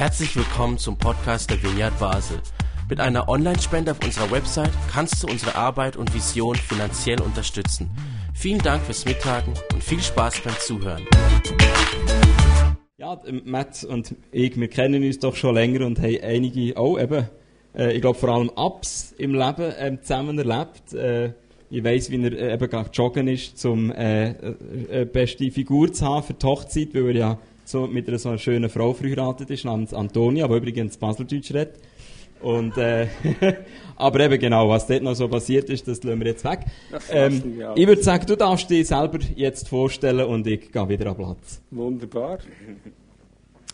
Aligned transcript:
Herzlich 0.00 0.34
willkommen 0.34 0.78
zum 0.78 0.96
Podcast 0.96 1.50
der 1.50 1.62
Vineyard 1.62 1.98
Basel. 1.98 2.38
Mit 2.88 3.00
einer 3.00 3.28
Online-Spende 3.28 3.90
auf 3.90 4.02
unserer 4.02 4.30
Website 4.30 4.70
kannst 4.90 5.22
du 5.22 5.26
unsere 5.26 5.56
Arbeit 5.56 5.98
und 5.98 6.14
Vision 6.14 6.56
finanziell 6.56 7.20
unterstützen. 7.20 7.90
Vielen 8.32 8.60
Dank 8.60 8.82
fürs 8.82 9.04
Mittagen 9.04 9.52
und 9.74 9.84
viel 9.84 10.00
Spaß 10.00 10.40
beim 10.40 10.54
Zuhören. 10.58 11.04
Ja, 12.96 13.20
Matt 13.44 13.84
und 13.84 14.14
ich, 14.32 14.58
wir 14.58 14.68
kennen 14.68 15.04
uns 15.04 15.18
doch 15.18 15.36
schon 15.36 15.54
länger 15.54 15.84
und 15.84 15.98
haben 15.98 16.18
einige 16.22 16.78
auch 16.78 16.98
eben, 16.98 17.28
äh, 17.76 17.92
ich 17.92 18.00
glaube 18.00 18.18
vor 18.18 18.30
allem 18.30 18.48
Ups 18.56 19.14
im 19.18 19.34
Leben 19.34 19.70
äh, 19.70 19.98
zusammen 20.00 20.38
erlebt. 20.38 20.94
Äh, 20.94 21.34
ich 21.68 21.84
weiss, 21.84 22.10
wie 22.10 22.24
er 22.24 22.32
äh, 22.32 22.54
eben 22.54 22.70
gerade 22.70 22.88
joggen 22.90 23.28
ist, 23.28 23.62
um 23.66 23.92
äh, 23.92 24.30
äh, 24.30 25.04
beste 25.04 25.50
Figur 25.50 25.92
zu 25.92 26.06
haben 26.06 26.22
für 26.22 26.32
die 26.32 26.46
Hochzeit, 26.46 26.94
weil 26.94 27.08
er 27.08 27.14
ja 27.14 27.38
so 27.64 27.86
mit 27.86 28.08
einer 28.08 28.18
so 28.18 28.30
einer 28.30 28.38
schönen 28.38 28.70
Frau 28.70 28.92
verheiratet 28.92 29.50
ist, 29.50 29.64
namens 29.64 29.94
Antonia, 29.94 30.48
die 30.48 30.54
übrigens 30.54 30.96
Baseldeutsch 30.96 31.52
redet. 31.52 31.74
Und, 32.40 32.76
äh, 32.78 33.06
aber 33.96 34.20
eben 34.20 34.38
genau, 34.38 34.68
was 34.68 34.86
dort 34.86 35.02
noch 35.02 35.14
so 35.14 35.28
passiert 35.28 35.68
ist, 35.68 35.86
das 35.86 36.02
lassen 36.02 36.20
wir 36.20 36.28
jetzt 36.28 36.44
weg. 36.44 36.60
Ähm, 37.10 37.60
ich 37.74 37.86
würde 37.86 38.02
sagen, 38.02 38.24
du 38.26 38.36
darfst 38.36 38.70
dich 38.70 38.88
selber 38.88 39.18
jetzt 39.36 39.68
vorstellen 39.68 40.26
und 40.26 40.46
ich 40.46 40.72
gehe 40.72 40.88
wieder 40.88 41.10
an 41.10 41.16
Platz. 41.16 41.60
Wunderbar. 41.70 42.38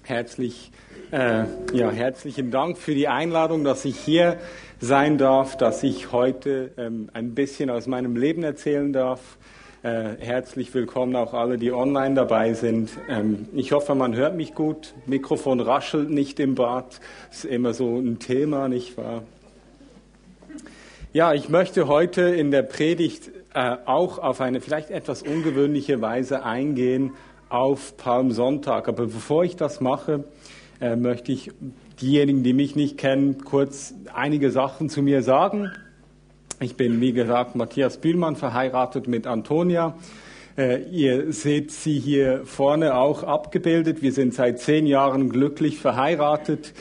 Herzlich, 0.03 0.71
äh, 1.11 1.45
ja, 1.73 1.91
herzlichen 1.91 2.51
Dank 2.51 2.79
für 2.79 2.95
die 2.95 3.09
Einladung, 3.09 3.65
dass 3.65 3.85
ich 3.85 3.97
hier 3.99 4.39
sein 4.81 5.19
darf, 5.19 5.57
dass 5.57 5.83
ich 5.83 6.13
heute 6.13 6.73
ähm, 6.77 7.11
ein 7.13 7.35
bisschen 7.35 7.71
aus 7.71 7.87
meinem 7.87 8.17
Leben 8.17 8.43
erzählen 8.43 8.93
darf. 8.93 9.39
Äh, 9.87 10.17
herzlich 10.19 10.75
willkommen 10.75 11.15
auch 11.15 11.33
alle, 11.33 11.59
die 11.59 11.71
online 11.71 12.17
dabei 12.17 12.55
sind. 12.55 12.91
Ähm, 13.09 13.47
ich 13.55 13.71
hoffe, 13.71 13.95
man 13.95 14.17
hört 14.17 14.35
mich 14.35 14.53
gut. 14.53 14.95
Mikrofon 15.07 15.61
raschelt 15.61 16.11
nicht 16.11 16.41
im 16.41 16.57
Bad. 16.57 16.99
Ist 17.31 17.45
immer 17.45 17.73
so 17.73 17.97
ein 17.97 18.19
Thema, 18.19 18.69
nicht 18.69 18.97
wahr? 18.97 19.23
Ja, 21.13 21.35
ich 21.35 21.49
möchte 21.51 21.87
heute 21.87 22.23
in 22.23 22.51
der 22.51 22.63
Predigt 22.63 23.31
äh, 23.55 23.77
auch 23.85 24.19
auf 24.19 24.41
eine 24.41 24.61
vielleicht 24.61 24.91
etwas 24.91 25.23
ungewöhnliche 25.23 26.01
Weise 26.01 26.43
eingehen 26.43 27.13
auf 27.49 27.97
Palmsonntag. 27.97 28.89
Aber 28.89 29.05
bevor 29.05 29.45
ich 29.45 29.55
das 29.55 29.81
mache, 29.81 30.25
äh, 30.81 30.97
möchte 30.97 31.31
ich 31.31 31.53
diejenigen, 32.01 32.43
die 32.43 32.55
mich 32.55 32.75
nicht 32.75 32.99
kennen, 32.99 33.45
kurz 33.45 33.95
einige 34.13 34.51
Sachen 34.51 34.89
zu 34.89 35.01
mir 35.01 35.23
sagen. 35.23 35.71
Ich 36.59 36.75
bin, 36.75 37.03
wie 37.03 37.13
gesagt, 37.13 37.55
Matthias 37.55 37.99
Bühlmann, 37.99 38.35
verheiratet 38.35 39.09
mit 39.09 39.27
Antonia. 39.27 39.95
Äh, 40.57 40.85
ihr 40.91 41.31
seht 41.31 41.71
sie 41.71 41.99
hier 41.99 42.47
vorne 42.47 42.97
auch 42.97 43.25
abgebildet. 43.25 44.01
Wir 44.01 44.13
sind 44.13 44.33
seit 44.33 44.59
zehn 44.59 44.87
Jahren 44.87 45.29
glücklich 45.29 45.79
verheiratet. 45.79 46.73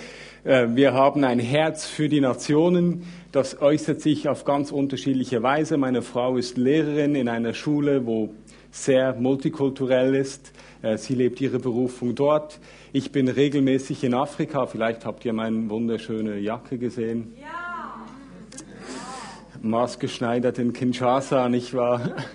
Äh, 0.45 0.67
wir 0.75 0.93
haben 0.93 1.25
ein 1.25 1.39
Herz 1.39 1.85
für 1.85 2.07
die 2.07 2.21
Nationen. 2.21 3.03
Das 3.33 3.61
äußert 3.61 3.99
sich 3.99 4.29
auf 4.29 4.45
ganz 4.45 4.71
unterschiedliche 4.71 5.43
Weise. 5.43 5.75
Meine 5.75 6.03
Frau 6.03 6.37
ist 6.37 6.57
Lehrerin 6.57 7.13
in 7.13 7.27
einer 7.27 7.53
Schule, 7.53 8.05
wo 8.05 8.29
sehr 8.71 9.13
multikulturell 9.15 10.15
ist. 10.15 10.53
Äh, 10.83 10.97
sie 10.97 11.15
lebt 11.15 11.41
ihre 11.41 11.59
Berufung 11.59 12.15
dort. 12.15 12.61
Ich 12.93 13.11
bin 13.11 13.27
regelmäßig 13.27 14.05
in 14.05 14.13
Afrika. 14.13 14.67
Vielleicht 14.67 15.05
habt 15.05 15.25
ihr 15.25 15.33
meine 15.33 15.69
wunderschöne 15.69 16.39
Jacke 16.39 16.77
gesehen. 16.77 17.33
Ja 17.41 17.74
maßgeschneidert 19.69 20.59
in 20.59 20.73
Kinshasa, 20.73 21.49
nicht 21.49 21.73
wahr? 21.73 22.15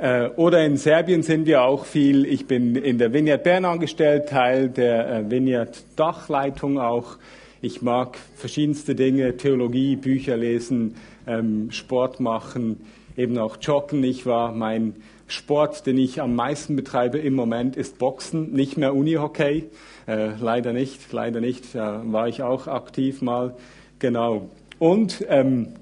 Äh, 0.00 0.28
oder 0.36 0.64
in 0.64 0.76
Serbien 0.76 1.24
sind 1.24 1.46
wir 1.46 1.64
auch 1.64 1.84
viel. 1.84 2.24
Ich 2.24 2.46
bin 2.46 2.76
in 2.76 2.98
der 2.98 3.12
Vineyard 3.12 3.42
Bern 3.42 3.64
angestellt, 3.64 4.28
Teil 4.28 4.68
der 4.68 5.08
äh, 5.10 5.28
Vineyard 5.28 5.82
Dachleitung 5.96 6.78
auch. 6.78 7.16
Ich 7.60 7.82
mag 7.82 8.16
verschiedenste 8.36 8.94
Dinge, 8.94 9.36
Theologie, 9.36 9.96
Bücher 9.96 10.36
lesen, 10.36 10.94
ähm, 11.26 11.72
Sport 11.72 12.20
machen, 12.20 12.80
eben 13.16 13.36
auch 13.38 13.56
joggen. 13.60 14.04
Ich 14.04 14.24
war 14.24 14.52
mein 14.52 14.94
Sport, 15.26 15.84
den 15.86 15.98
ich 15.98 16.22
am 16.22 16.36
meisten 16.36 16.76
betreibe 16.76 17.18
im 17.18 17.34
Moment, 17.34 17.76
ist 17.76 17.98
Boxen, 17.98 18.52
nicht 18.52 18.76
mehr 18.78 18.94
Unihockey. 18.94 19.64
Äh, 20.06 20.30
leider 20.40 20.72
nicht, 20.72 21.12
leider 21.12 21.40
nicht. 21.40 21.74
Da 21.74 22.02
war 22.06 22.28
ich 22.28 22.44
auch 22.44 22.68
aktiv 22.68 23.20
mal. 23.20 23.56
Genau. 23.98 24.48
Und 24.78 25.26
ähm, 25.28 25.74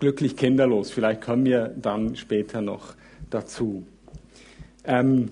glücklich 0.00 0.36
kinderlos. 0.36 0.90
Vielleicht 0.90 1.20
kommen 1.20 1.44
wir 1.44 1.74
dann 1.80 2.16
später 2.16 2.60
noch 2.62 2.94
dazu. 3.30 3.84
Ähm, 4.84 5.30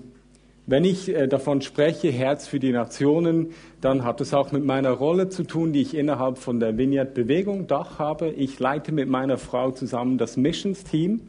wenn 0.67 0.85
ich 0.85 1.09
äh, 1.09 1.27
davon 1.27 1.61
spreche, 1.61 2.09
Herz 2.09 2.47
für 2.47 2.59
die 2.59 2.71
Nationen, 2.71 3.53
dann 3.81 4.03
hat 4.03 4.21
es 4.21 4.35
auch 4.35 4.51
mit 4.51 4.63
meiner 4.63 4.91
Rolle 4.91 5.29
zu 5.29 5.43
tun, 5.43 5.73
die 5.73 5.81
ich 5.81 5.95
innerhalb 5.95 6.37
von 6.37 6.59
der 6.59 6.77
Vineyard 6.77 7.15
Bewegung 7.15 7.65
Dach 7.65 7.97
habe. 7.97 8.29
Ich 8.29 8.59
leite 8.59 8.91
mit 8.91 9.09
meiner 9.09 9.39
Frau 9.39 9.71
zusammen 9.71 10.19
das 10.19 10.37
Missions 10.37 10.83
Team. 10.83 11.21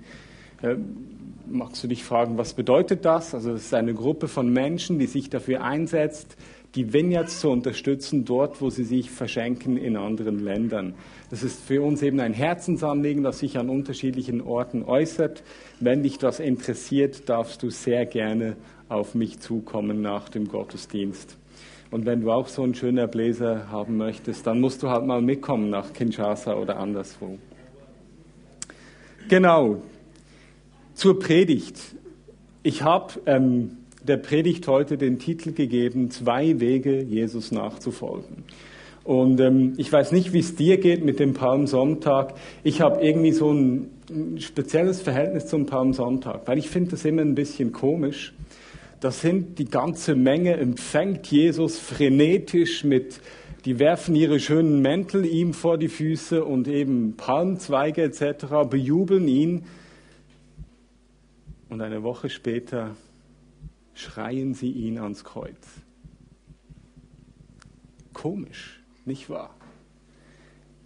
Äh, 0.61 0.77
magst 1.47 1.83
du 1.83 1.89
dich 1.89 2.05
fragen, 2.05 2.37
was 2.37 2.53
bedeutet 2.53 3.07
das? 3.07 3.35
Also 3.35 3.53
es 3.53 3.65
ist 3.65 3.75
eine 3.75 3.95
Gruppe 3.95 4.29
von 4.29 4.53
Menschen, 4.53 4.99
die 4.99 5.07
sich 5.07 5.31
dafür 5.31 5.65
einsetzt, 5.65 6.37
die 6.75 6.93
Vineyards 6.93 7.41
zu 7.41 7.51
unterstützen, 7.51 8.25
dort, 8.25 8.61
wo 8.61 8.71
sie 8.71 8.85
sich 8.85 9.11
verschenken 9.11 9.77
in 9.77 9.97
anderen 9.97 10.39
Ländern. 10.39 10.95
Das 11.29 11.43
ist 11.43 11.61
für 11.65 11.83
uns 11.83 12.03
eben 12.03 12.21
ein 12.21 12.33
Herzensanliegen, 12.33 13.25
das 13.25 13.41
sich 13.41 13.59
an 13.59 13.69
unterschiedlichen 13.69 14.41
Orten 14.41 14.85
äußert. 14.85 15.43
Wenn 15.81 16.03
dich 16.03 16.19
das 16.19 16.39
interessiert, 16.39 17.29
darfst 17.29 17.63
du 17.63 17.71
sehr 17.71 18.07
gerne 18.07 18.57
auf 18.89 19.15
mich 19.15 19.41
zukommen 19.41 20.01
nach 20.01 20.29
dem 20.29 20.47
Gottesdienst. 20.47 21.39
Und 21.91 22.07
wenn 22.07 22.21
du 22.21 22.31
auch 22.31 22.47
so 22.47 22.63
einen 22.63 22.75
schönen 22.75 23.11
Bläser 23.11 23.69
haben 23.71 23.97
möchtest, 23.97 24.47
dann 24.47 24.61
musst 24.61 24.83
du 24.83 24.91
halt 24.91 25.05
mal 25.05 25.21
mitkommen 25.21 25.71
nach 25.71 25.93
Kinshasa 25.93 26.55
oder 26.55 26.77
anderswo. 26.79 27.39
Genau. 29.29 29.83
Zur 30.95 31.19
Predigt. 31.19 31.81
Ich 32.63 32.83
habe 32.83 33.15
ähm, 33.27 33.79
der 34.03 34.17
Predigt 34.17 34.67
heute 34.67 34.97
den 34.97 35.19
Titel 35.19 35.53
gegeben, 35.53 36.11
zwei 36.11 36.61
Wege, 36.61 37.03
Jesus 37.03 37.53
nachzufolgen. 37.53 38.45
Und 39.05 39.41
ähm, 39.41 39.75
ich 39.77 39.93
weiß 39.93 40.13
nicht, 40.13 40.33
wie 40.33 40.41
es 40.41 40.57
dir 40.57 40.79
geht 40.79 41.05
mit 41.05 41.19
dem 41.19 41.33
Palmsonntag. 41.33 42.35
Ich 42.63 42.81
habe 42.81 43.03
irgendwie 43.03 43.33
so 43.33 43.53
ein, 43.53 43.91
ein 44.11 44.41
spezielles 44.41 45.01
Verhältnis 45.01 45.47
zum 45.47 45.67
Palmsonntag, 45.67 46.47
weil 46.47 46.59
ich 46.59 46.69
finde 46.69 46.91
das 46.91 47.05
immer 47.05 47.23
ein 47.23 47.35
bisschen 47.35 47.73
komisch. 47.73 48.35
Da 49.01 49.11
sind 49.11 49.59
die 49.59 49.65
ganze 49.65 50.15
Menge, 50.15 50.59
empfängt 50.59 51.27
Jesus 51.27 51.79
frenetisch 51.79 52.85
mit, 52.85 53.21
die 53.65 53.79
werfen 53.79 54.15
ihre 54.15 54.41
schönen 54.41 54.81
Mäntel 54.81 55.25
ihm 55.25 55.55
vor 55.55 55.79
die 55.79 55.89
Füße 55.89 56.45
und 56.45 56.69
eben 56.69 57.15
Palmzweige 57.17 58.03
etc., 58.03 58.69
bejubeln 58.69 59.27
ihn. 59.29 59.65
Und 61.71 61.81
eine 61.81 62.03
Woche 62.03 62.29
später 62.29 62.97
schreien 64.01 64.55
sie 64.55 64.71
ihn 64.71 64.99
ans 64.99 65.25
Kreuz. 65.25 65.67
Komisch, 68.13 68.81
nicht 69.05 69.31
wahr? 69.31 69.55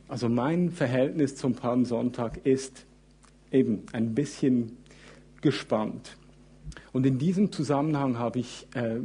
Also 0.09 0.29
mein 0.29 0.71
Verhältnis 0.71 1.37
zum 1.37 1.55
Palmsonntag 1.55 2.45
ist 2.45 2.87
eben 3.51 3.85
ein 3.93 4.15
bisschen 4.15 4.77
gespannt. 5.41 6.17
Und 6.93 7.07
in 7.07 7.19
diesem 7.19 7.51
Zusammenhang 7.53 8.19
habe 8.19 8.41
ich 8.41 8.67
äh, 8.75 9.01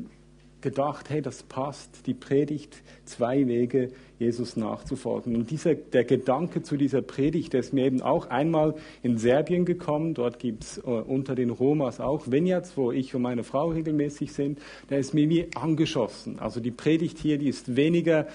gedacht, 0.62 1.10
hey, 1.10 1.22
das 1.22 1.44
passt, 1.44 2.06
die 2.06 2.14
Predigt, 2.14 2.82
zwei 3.06 3.48
Wege, 3.48 3.92
Jesus 4.20 4.58
nachzufolgen. 4.58 5.36
Und 5.36 5.50
dieser, 5.50 5.76
der 5.76 6.04
Gedanke 6.04 6.62
zu 6.62 6.76
dieser 6.76 7.02
Predigt, 7.02 7.54
der 7.54 7.62
ist 7.62 7.74
mir 7.74 7.86
eben 7.86 8.02
auch 8.02 8.30
einmal 8.30 8.76
in 9.02 9.18
Serbien 9.18 9.66
gekommen. 9.66 10.14
Dort 10.14 10.40
gibt 10.40 10.64
es 10.64 10.78
äh, 10.80 10.82
unter 10.82 11.36
den 11.36 11.50
Romas 11.50 12.00
auch 12.00 12.30
Vineyards, 12.30 12.76
wo 12.76 12.92
ich 12.92 13.16
und 13.16 13.22
meine 13.22 13.44
Frau 13.44 13.70
regelmäßig 13.70 14.34
sind. 14.34 14.60
Der 14.90 15.00
ist 15.00 15.14
mir 15.14 15.30
wie 15.30 15.48
angeschossen. 15.56 16.40
Also 16.40 16.60
die 16.60 16.72
Predigt 16.72 17.18
hier, 17.18 17.38
die 17.38 17.48
ist 17.48 17.76
weniger 17.76 18.28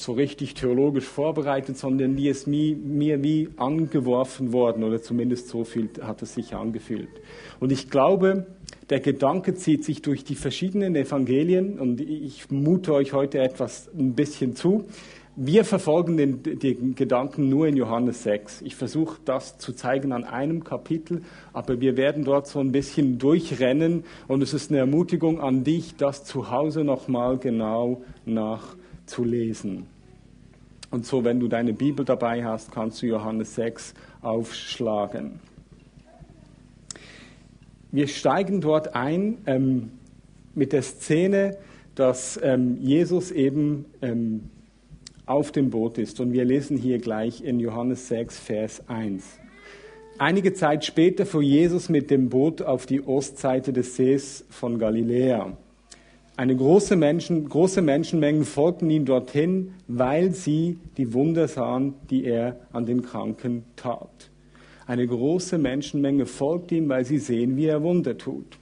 so 0.00 0.12
richtig 0.12 0.54
theologisch 0.54 1.04
vorbereitet, 1.04 1.76
sondern 1.76 2.16
die 2.16 2.28
ist 2.28 2.46
mir, 2.46 2.74
mir 2.74 3.22
wie 3.22 3.50
angeworfen 3.58 4.52
worden 4.52 4.82
oder 4.82 5.02
zumindest 5.02 5.48
so 5.48 5.64
viel 5.64 5.90
hat 6.00 6.22
es 6.22 6.34
sich 6.34 6.54
angefühlt. 6.54 7.10
Und 7.58 7.70
ich 7.70 7.90
glaube, 7.90 8.46
der 8.90 9.00
Gedanke 9.00 9.54
zieht 9.54 9.84
sich 9.84 10.02
durch 10.02 10.24
die 10.24 10.34
verschiedenen 10.34 10.96
Evangelien 10.96 11.78
und 11.78 12.00
ich 12.00 12.50
mute 12.50 12.92
euch 12.92 13.12
heute 13.12 13.38
etwas 13.38 13.88
ein 13.96 14.14
bisschen 14.14 14.56
zu. 14.56 14.84
Wir 15.36 15.64
verfolgen 15.64 16.16
den, 16.16 16.42
den 16.42 16.96
Gedanken 16.96 17.48
nur 17.48 17.68
in 17.68 17.76
Johannes 17.76 18.24
6. 18.24 18.62
Ich 18.62 18.74
versuche 18.74 19.20
das 19.24 19.58
zu 19.58 19.72
zeigen 19.72 20.12
an 20.12 20.24
einem 20.24 20.64
Kapitel, 20.64 21.22
aber 21.52 21.80
wir 21.80 21.96
werden 21.96 22.24
dort 22.24 22.48
so 22.48 22.58
ein 22.58 22.72
bisschen 22.72 23.18
durchrennen 23.18 24.02
und 24.26 24.42
es 24.42 24.52
ist 24.52 24.70
eine 24.70 24.80
Ermutigung 24.80 25.40
an 25.40 25.62
dich, 25.62 25.94
das 25.96 26.24
zu 26.24 26.50
Hause 26.50 26.82
nochmal 26.82 27.38
genau 27.38 28.02
nachzulesen. 28.26 29.86
Und 30.90 31.06
so, 31.06 31.24
wenn 31.24 31.38
du 31.38 31.46
deine 31.46 31.72
Bibel 31.72 32.04
dabei 32.04 32.44
hast, 32.44 32.72
kannst 32.72 33.00
du 33.00 33.06
Johannes 33.06 33.54
6 33.54 33.94
aufschlagen. 34.22 35.38
Wir 37.92 38.06
steigen 38.06 38.60
dort 38.60 38.94
ein 38.94 39.38
ähm, 39.46 39.90
mit 40.54 40.72
der 40.72 40.82
Szene, 40.82 41.56
dass 41.96 42.38
ähm, 42.42 42.78
Jesus 42.80 43.32
eben 43.32 43.84
ähm, 44.00 44.50
auf 45.26 45.50
dem 45.50 45.70
Boot 45.70 45.98
ist. 45.98 46.20
Und 46.20 46.32
wir 46.32 46.44
lesen 46.44 46.76
hier 46.76 46.98
gleich 46.98 47.42
in 47.42 47.58
Johannes 47.58 48.08
6, 48.08 48.38
Vers 48.38 48.88
1. 48.88 49.24
Einige 50.18 50.52
Zeit 50.52 50.84
später 50.84 51.26
fuhr 51.26 51.42
Jesus 51.42 51.88
mit 51.88 52.10
dem 52.10 52.28
Boot 52.28 52.62
auf 52.62 52.86
die 52.86 53.04
Ostseite 53.04 53.72
des 53.72 53.96
Sees 53.96 54.44
von 54.50 54.78
Galiläa. 54.78 55.56
Eine 56.36 56.56
große, 56.56 56.94
Menschen, 56.94 57.48
große 57.48 57.82
Menschenmengen 57.82 58.44
folgten 58.44 58.88
ihm 58.88 59.04
dorthin, 59.04 59.74
weil 59.88 60.30
sie 60.32 60.78
die 60.96 61.12
Wunder 61.12 61.48
sahen, 61.48 61.94
die 62.08 62.24
er 62.24 62.60
an 62.72 62.86
den 62.86 63.02
Kranken 63.02 63.64
tat. 63.76 64.30
Eine 64.90 65.06
große 65.06 65.56
Menschenmenge 65.56 66.26
folgt 66.26 66.72
ihm, 66.72 66.88
weil 66.88 67.04
sie 67.04 67.18
sehen, 67.18 67.56
wie 67.56 67.66
er 67.66 67.80
Wunder 67.80 68.18
tut. 68.18 68.58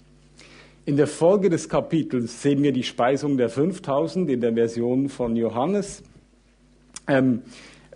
In 0.85 0.99
der 0.99 1.07
Folge 1.07 1.49
des 1.49 1.71
Kapitels 1.71 2.43
sehen 2.43 2.63
wir 2.63 2.73
die 2.73 2.83
Speisung 2.83 3.39
der 3.39 3.49
5000 3.49 4.29
in 4.29 4.43
der 4.43 4.53
Version 4.53 5.09
von 5.09 5.37
Johannes. 5.37 6.03
Ähm, 7.07 7.41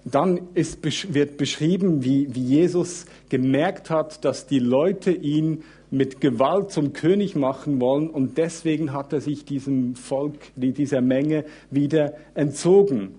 dann 0.07 0.49
ist, 0.55 0.79
wird 1.13 1.37
beschrieben, 1.37 2.05
wie, 2.05 2.35
wie 2.35 2.43
Jesus 2.43 3.05
gemerkt 3.29 3.91
hat, 3.91 4.25
dass 4.25 4.47
die 4.47 4.61
Leute 4.61 5.11
ihn 5.11 5.63
mit 5.91 6.23
Gewalt 6.23 6.71
zum 6.71 6.95
König 6.95 7.37
machen 7.37 7.83
wollen 7.83 8.09
und 8.09 8.39
deswegen 8.39 8.95
hat 8.95 9.13
er 9.13 9.21
sich 9.21 9.45
diesem 9.45 9.95
Volk, 9.95 10.39
dieser 10.57 11.03
Menge 11.03 11.45
wieder 11.71 12.15
entzogen. 12.33 13.17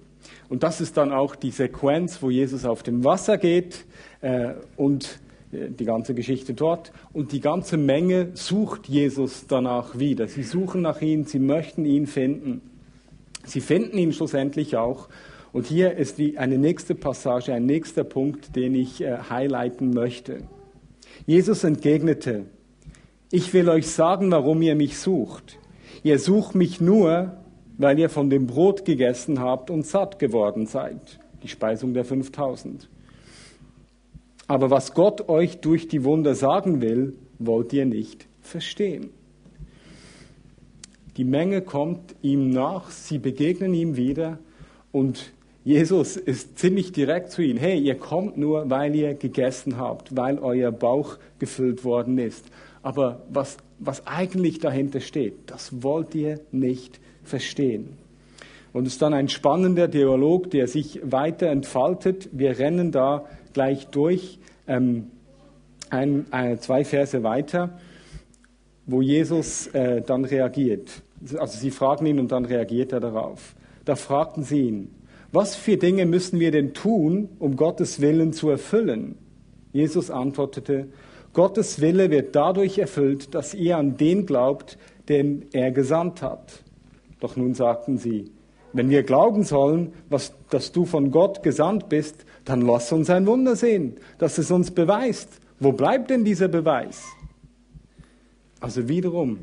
Und 0.50 0.64
das 0.64 0.82
ist 0.82 0.98
dann 0.98 1.12
auch 1.12 1.36
die 1.36 1.52
Sequenz, 1.52 2.24
wo 2.24 2.32
Jesus 2.32 2.66
auf 2.66 2.82
dem 2.82 3.04
Wasser 3.04 3.38
geht 3.38 3.86
und 4.78 5.20
äh, 5.54 5.70
die 5.70 5.86
ganze 5.86 6.14
Geschichte 6.14 6.54
dort. 6.54 6.92
Und 7.14 7.32
die 7.32 7.40
ganze 7.40 7.78
Menge 7.78 8.30
sucht 8.34 8.88
Jesus 8.88 9.46
danach 9.48 9.98
wieder. 9.98 10.28
Sie 10.28 10.44
suchen 10.44 10.82
nach 10.82 11.02
ihm, 11.02 11.26
sie 11.26 11.40
möchten 11.40 11.86
ihn 11.86 12.08
finden. 12.08 12.62
Sie 13.46 13.62
finden 13.62 13.98
ihn 13.98 14.14
schlussendlich 14.14 14.78
auch. 14.78 15.10
Und 15.52 15.68
hier 15.68 15.96
ist 15.98 16.18
die, 16.18 16.38
eine 16.38 16.58
nächste 16.58 16.96
Passage, 16.96 17.54
ein 17.54 17.66
nächster 17.66 18.04
Punkt, 18.04 18.56
den 18.56 18.74
ich 18.74 19.02
äh, 19.02 19.18
highlighten 19.30 19.92
möchte. 19.92 20.40
Jesus 21.26 21.64
entgegnete, 21.64 22.46
ich 23.32 23.54
will 23.54 23.70
euch 23.70 23.88
sagen, 23.88 24.32
warum 24.32 24.62
ihr 24.62 24.76
mich 24.76 24.98
sucht. 24.98 25.58
Ihr 26.04 26.20
sucht 26.20 26.56
mich 26.56 26.82
nur, 26.82 27.38
weil 27.78 28.00
ihr 28.00 28.10
von 28.10 28.30
dem 28.30 28.48
Brot 28.48 28.86
gegessen 28.86 29.40
habt 29.40 29.70
und 29.70 29.86
satt 29.86 30.20
geworden 30.20 30.66
seid. 30.66 31.20
Die 31.44 31.48
Speisung 31.48 31.94
der 31.94 32.06
5000. 32.06 32.90
Aber 34.48 34.70
was 34.70 34.94
Gott 34.94 35.30
euch 35.30 35.60
durch 35.60 35.88
die 35.88 36.04
Wunder 36.04 36.36
sagen 36.36 36.82
will, 36.82 37.14
wollt 37.40 37.74
ihr 37.74 37.86
nicht 37.86 38.28
verstehen. 38.42 39.10
Die 41.18 41.24
Menge 41.24 41.62
kommt 41.62 42.16
ihm 42.22 42.50
nach, 42.50 42.90
sie 42.90 43.20
begegnen 43.20 43.74
ihm 43.74 43.96
wieder 43.96 44.40
und 44.92 45.32
Jesus 45.64 46.18
ist 46.18 46.58
ziemlich 46.60 46.92
direkt 46.92 47.32
zu 47.32 47.42
ihnen. 47.42 47.58
Hey, 47.58 47.80
ihr 47.80 47.96
kommt 47.96 48.38
nur, 48.38 48.70
weil 48.70 48.94
ihr 48.96 49.14
gegessen 49.14 49.78
habt, 49.78 50.16
weil 50.16 50.40
euer 50.40 50.72
Bauch 50.72 51.18
gefüllt 51.40 51.86
worden 51.86 52.18
ist. 52.18 52.46
Aber 52.82 53.22
was, 53.30 53.58
was 53.80 54.06
eigentlich 54.06 54.60
dahinter 54.60 55.00
steht, 55.00 55.36
das 55.46 55.82
wollt 55.82 56.16
ihr 56.16 56.42
nicht 56.52 57.00
verstehen. 57.24 57.94
Und 58.74 58.88
es 58.88 58.94
ist 58.94 59.02
dann 59.02 59.14
ein 59.14 59.30
spannender 59.30 59.88
Dialog, 59.88 60.50
der 60.50 60.68
sich 60.68 61.00
weiter 61.04 61.48
entfaltet. 61.48 62.28
Wir 62.34 62.58
rennen 62.58 62.92
da 62.92 63.26
gleich 63.54 63.88
durch, 63.88 64.40
ähm, 64.68 65.08
ein, 65.90 66.26
ein, 66.32 66.60
zwei 66.60 66.84
Verse 66.84 67.24
weiter, 67.24 67.80
wo 68.86 69.02
Jesus 69.02 69.68
äh, 69.68 70.02
dann 70.02 70.26
reagiert. 70.26 71.04
Also 71.38 71.58
sie 71.58 71.72
fragen 71.72 72.06
ihn 72.06 72.20
und 72.20 72.32
dann 72.32 72.46
reagiert 72.46 72.92
er 72.92 73.00
darauf. 73.00 73.56
Da 73.86 73.96
fragten 73.96 74.44
sie 74.44 74.62
ihn, 74.62 74.96
was 75.32 75.56
für 75.56 75.78
Dinge 75.78 76.06
müssen 76.06 76.40
wir 76.40 76.52
denn 76.52 76.74
tun, 76.74 77.30
um 77.40 77.56
Gottes 77.56 78.02
Willen 78.02 78.34
zu 78.34 78.50
erfüllen? 78.50 79.16
Jesus 79.72 80.12
antwortete, 80.12 80.90
Gottes 81.34 81.82
Wille 81.82 82.12
wird 82.12 82.36
dadurch 82.36 82.78
erfüllt, 82.78 83.34
dass 83.34 83.56
ihr 83.56 83.78
an 83.78 83.98
den 83.98 84.28
glaubt, 84.28 84.78
den 85.10 85.48
er 85.52 85.72
gesandt 85.72 86.22
hat. 86.22 86.64
Doch 87.20 87.36
nun 87.36 87.56
sagten 87.56 87.98
sie, 87.98 88.32
wenn 88.74 88.90
wir 88.90 89.04
glauben 89.04 89.44
sollen, 89.44 89.94
was, 90.10 90.34
dass 90.50 90.72
du 90.72 90.86
von 90.86 91.12
Gott 91.12 91.44
gesandt 91.44 91.90
bist, 91.90 92.26
dann 92.46 92.62
lass 92.62 92.92
uns 92.92 93.10
ein 93.10 93.26
Wunder 93.28 93.56
sehen, 93.56 93.96
dass 94.18 94.38
es 94.38 94.52
uns 94.52 94.72
beweist. 94.72 95.40
Wo 95.60 95.72
bleibt 95.72 96.10
denn 96.10 96.26
dieser 96.26 96.48
Beweis? 96.48 97.04
Also 98.60 98.88
wiederum, 98.90 99.40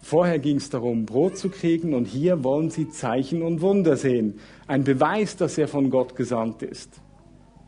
Vorher 0.00 0.38
ging 0.38 0.56
es 0.56 0.70
darum, 0.70 1.06
Brot 1.06 1.36
zu 1.36 1.50
kriegen 1.50 1.92
und 1.92 2.06
hier 2.06 2.44
wollen 2.44 2.70
sie 2.70 2.88
Zeichen 2.88 3.42
und 3.42 3.60
Wunder 3.60 3.96
sehen. 3.96 4.38
Ein 4.66 4.84
Beweis, 4.84 5.36
dass 5.36 5.58
er 5.58 5.68
von 5.68 5.90
Gott 5.90 6.14
gesandt 6.14 6.62
ist. 6.62 7.00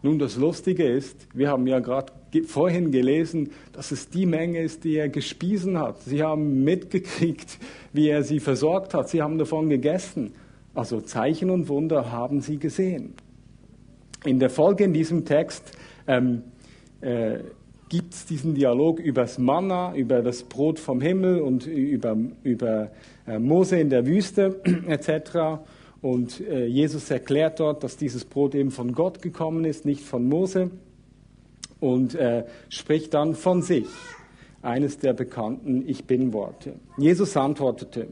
Nun, 0.03 0.19
das 0.19 0.37
Lustige 0.37 0.85
ist, 0.85 1.29
wir 1.35 1.49
haben 1.49 1.67
ja 1.67 1.81
gerade 1.81 2.13
vorhin 2.47 2.91
gelesen, 2.91 3.51
dass 3.73 3.91
es 3.91 4.09
die 4.09 4.25
Menge 4.25 4.63
ist, 4.63 4.85
die 4.85 4.97
er 4.97 5.09
gespiesen 5.09 5.79
hat. 5.79 6.01
Sie 6.03 6.23
haben 6.23 6.65
mitgekriegt, 6.65 7.59
wie 7.93 8.09
er 8.09 8.23
sie 8.23 8.41
versorgt 8.41 8.95
hat. 8.95 9.11
Sie 9.11 9.21
haben 9.21 9.37
davon 9.37 9.69
gegessen. 9.69 10.33
Also 10.75 11.01
Zeichen 11.01 11.51
und 11.51 11.69
Wunder 11.69 12.13
haben 12.13 12.41
sie 12.41 12.59
gesehen. 12.59 13.15
In 14.25 14.39
der 14.39 14.51
Folge 14.51 14.85
in 14.85 14.93
diesem 14.93 15.25
Text 15.25 15.73
ähm, 16.07 16.43
äh, 17.01 17.39
gibt 17.89 18.15
es 18.15 18.27
diesen 18.27 18.55
Dialog 18.55 19.01
über 19.01 19.23
das 19.23 19.39
Manna, 19.39 19.95
über 19.95 20.23
das 20.23 20.45
Brot 20.45 20.79
vom 20.79 21.01
Himmel 21.01 21.41
und 21.41 21.67
über, 21.67 22.17
über 22.43 22.91
äh, 23.27 23.39
Mose 23.39 23.81
in 23.81 23.91
der 23.91 24.07
Wüste 24.07 24.61
etc. 24.87 25.63
Und 26.01 26.41
äh, 26.41 26.67
Jesus 26.67 27.11
erklärt 27.11 27.59
dort, 27.61 27.83
dass 27.83 27.97
dieses 27.97 28.25
Brot 28.25 28.55
eben 28.55 28.71
von 28.71 28.93
Gott 28.93 29.23
gekommen 29.23 29.65
ist, 29.65 29.85
nicht 29.85 30.03
von 30.03 30.29
Mose. 30.29 30.71
Und 31.81 32.15
äh, 32.15 32.45
spricht 32.69 33.15
dann 33.15 33.35
von 33.35 33.63
sich, 33.63 33.87
eines 34.63 34.99
der 34.99 35.15
bekannten 35.15 35.89
Ich 35.89 36.05
bin-Worte. 36.05 36.75
Jesus 36.99 37.37
antwortete, 37.37 38.09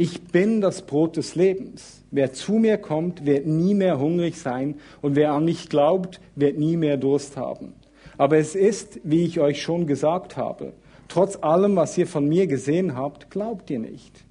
ich 0.00 0.22
bin 0.22 0.62
das 0.62 0.80
Brot 0.80 1.18
des 1.18 1.34
Lebens. 1.34 2.02
Wer 2.10 2.32
zu 2.32 2.52
mir 2.52 2.78
kommt, 2.78 3.26
wird 3.26 3.46
nie 3.46 3.74
mehr 3.74 4.00
hungrig 4.00 4.38
sein 4.38 4.76
und 5.02 5.14
wer 5.14 5.32
an 5.32 5.44
mich 5.44 5.68
glaubt, 5.68 6.22
wird 6.34 6.58
nie 6.58 6.78
mehr 6.78 6.96
Durst 6.96 7.36
haben. 7.36 7.74
Aber 8.16 8.38
es 8.38 8.54
ist, 8.54 8.98
wie 9.04 9.26
ich 9.26 9.40
euch 9.40 9.60
schon 9.60 9.86
gesagt 9.86 10.38
habe, 10.38 10.72
trotz 11.08 11.36
allem, 11.42 11.76
was 11.76 11.98
ihr 11.98 12.06
von 12.06 12.26
mir 12.26 12.46
gesehen 12.46 12.96
habt, 12.96 13.30
glaubt 13.30 13.68
ihr 13.68 13.78
nicht. 13.78 14.24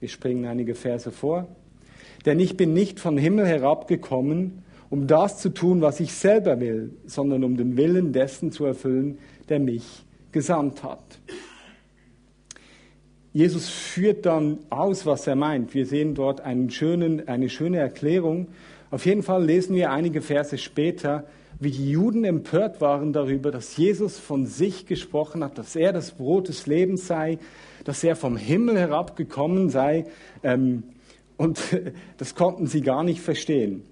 Wir 0.00 0.08
springen 0.08 0.44
einige 0.44 0.74
Verse 0.74 1.12
vor. 1.12 1.46
Denn 2.26 2.40
ich 2.40 2.56
bin 2.56 2.72
nicht 2.72 2.98
vom 2.98 3.16
Himmel 3.16 3.46
herabgekommen, 3.46 4.64
um 4.88 5.06
das 5.06 5.38
zu 5.38 5.50
tun, 5.50 5.82
was 5.82 6.00
ich 6.00 6.12
selber 6.14 6.58
will, 6.58 6.96
sondern 7.06 7.44
um 7.44 7.56
den 7.56 7.76
Willen 7.76 8.12
dessen 8.12 8.50
zu 8.50 8.64
erfüllen, 8.64 9.18
der 9.48 9.60
mich 9.60 10.04
gesandt 10.32 10.82
hat. 10.82 11.20
Jesus 13.32 13.68
führt 13.68 14.26
dann 14.26 14.58
aus, 14.70 15.06
was 15.06 15.26
er 15.26 15.36
meint. 15.36 15.72
Wir 15.72 15.86
sehen 15.86 16.14
dort 16.14 16.40
einen 16.40 16.70
schönen, 16.70 17.28
eine 17.28 17.48
schöne 17.48 17.78
Erklärung. 17.78 18.48
Auf 18.90 19.06
jeden 19.06 19.22
Fall 19.22 19.44
lesen 19.44 19.76
wir 19.76 19.92
einige 19.92 20.20
Verse 20.20 20.58
später, 20.58 21.24
wie 21.60 21.70
die 21.70 21.90
Juden 21.90 22.24
empört 22.24 22.80
waren 22.80 23.12
darüber, 23.12 23.52
dass 23.52 23.76
Jesus 23.76 24.18
von 24.18 24.46
sich 24.46 24.86
gesprochen 24.86 25.44
hat, 25.44 25.58
dass 25.58 25.76
er 25.76 25.92
das 25.92 26.12
Brot 26.12 26.48
des 26.48 26.66
Lebens 26.66 27.06
sei, 27.06 27.38
dass 27.84 28.02
er 28.02 28.16
vom 28.16 28.36
Himmel 28.36 28.78
herabgekommen 28.78 29.68
sei. 29.68 30.06
Ähm, 30.42 30.82
und 31.36 31.60
das 32.16 32.34
konnten 32.34 32.66
sie 32.66 32.80
gar 32.80 33.04
nicht 33.04 33.20
verstehen. 33.20 33.84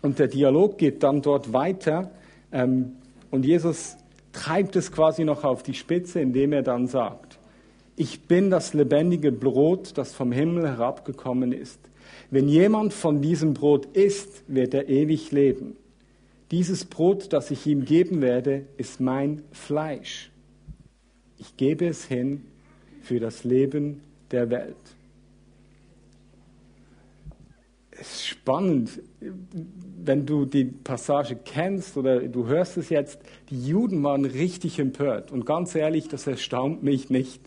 Und 0.00 0.18
der 0.18 0.28
Dialog 0.28 0.78
geht 0.78 1.02
dann 1.02 1.22
dort 1.22 1.52
weiter. 1.52 2.10
Ähm, 2.52 2.92
und 3.32 3.44
Jesus 3.44 3.96
treibt 4.32 4.76
es 4.76 4.92
quasi 4.92 5.24
noch 5.24 5.42
auf 5.42 5.62
die 5.62 5.74
Spitze, 5.74 6.20
indem 6.20 6.52
er 6.52 6.62
dann 6.62 6.86
sagt, 6.86 7.23
ich 7.96 8.22
bin 8.22 8.50
das 8.50 8.74
lebendige 8.74 9.32
Brot, 9.32 9.96
das 9.96 10.14
vom 10.14 10.32
Himmel 10.32 10.68
herabgekommen 10.68 11.52
ist. 11.52 11.78
Wenn 12.30 12.48
jemand 12.48 12.92
von 12.92 13.20
diesem 13.22 13.54
Brot 13.54 13.86
isst, 13.96 14.42
wird 14.48 14.74
er 14.74 14.88
ewig 14.88 15.30
leben. 15.30 15.76
Dieses 16.50 16.84
Brot, 16.84 17.32
das 17.32 17.50
ich 17.50 17.66
ihm 17.66 17.84
geben 17.84 18.20
werde, 18.20 18.66
ist 18.76 19.00
mein 19.00 19.42
Fleisch. 19.52 20.30
Ich 21.38 21.56
gebe 21.56 21.86
es 21.86 22.04
hin 22.04 22.44
für 23.02 23.20
das 23.20 23.44
Leben 23.44 24.00
der 24.30 24.50
Welt. 24.50 24.76
Es 27.90 28.12
ist 28.14 28.26
spannend, 28.26 29.00
wenn 30.04 30.26
du 30.26 30.44
die 30.44 30.64
Passage 30.64 31.36
kennst 31.44 31.96
oder 31.96 32.20
du 32.20 32.46
hörst 32.46 32.76
es 32.76 32.88
jetzt, 32.88 33.20
die 33.50 33.66
Juden 33.66 34.02
waren 34.02 34.24
richtig 34.24 34.78
empört. 34.78 35.30
Und 35.30 35.46
ganz 35.46 35.74
ehrlich, 35.74 36.08
das 36.08 36.26
erstaunt 36.26 36.82
mich 36.82 37.08
nicht. 37.08 37.40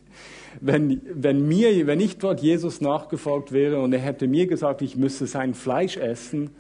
Wenn, 0.60 1.02
wenn, 1.14 1.48
mir, 1.48 1.88
wenn 1.88 2.00
ich 2.00 2.18
dort 2.18 2.42
Jesus 2.42 2.82
nachgefolgt 2.82 3.52
wäre 3.52 3.80
und 3.80 3.94
er 3.94 4.00
hätte 4.00 4.28
mir 4.28 4.48
gesagt, 4.48 4.82
ich 4.82 4.96
müsse 4.96 5.28
sein 5.28 5.54
Fleisch 5.54 5.98
essen, 5.98 6.52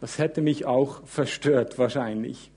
das 0.00 0.18
hätte 0.18 0.40
mich 0.40 0.66
auch 0.66 1.06
verstört 1.06 1.78
wahrscheinlich. 1.78 2.50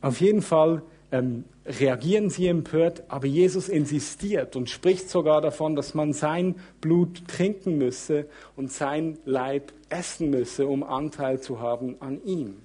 Auf 0.00 0.20
jeden 0.20 0.42
Fall 0.42 0.82
ähm, 1.10 1.44
reagieren 1.66 2.30
sie 2.30 2.46
empört, 2.46 3.04
aber 3.08 3.26
Jesus 3.26 3.68
insistiert 3.68 4.56
und 4.56 4.70
spricht 4.70 5.08
sogar 5.08 5.40
davon, 5.40 5.74
dass 5.74 5.94
man 5.94 6.12
sein 6.12 6.56
Blut 6.80 7.26
trinken 7.28 7.78
müsse 7.78 8.26
und 8.56 8.70
sein 8.70 9.18
Leib 9.24 9.72
essen 9.88 10.30
müsse, 10.30 10.66
um 10.66 10.82
Anteil 10.82 11.40
zu 11.40 11.60
haben 11.60 11.96
an 12.00 12.22
ihm. 12.24 12.56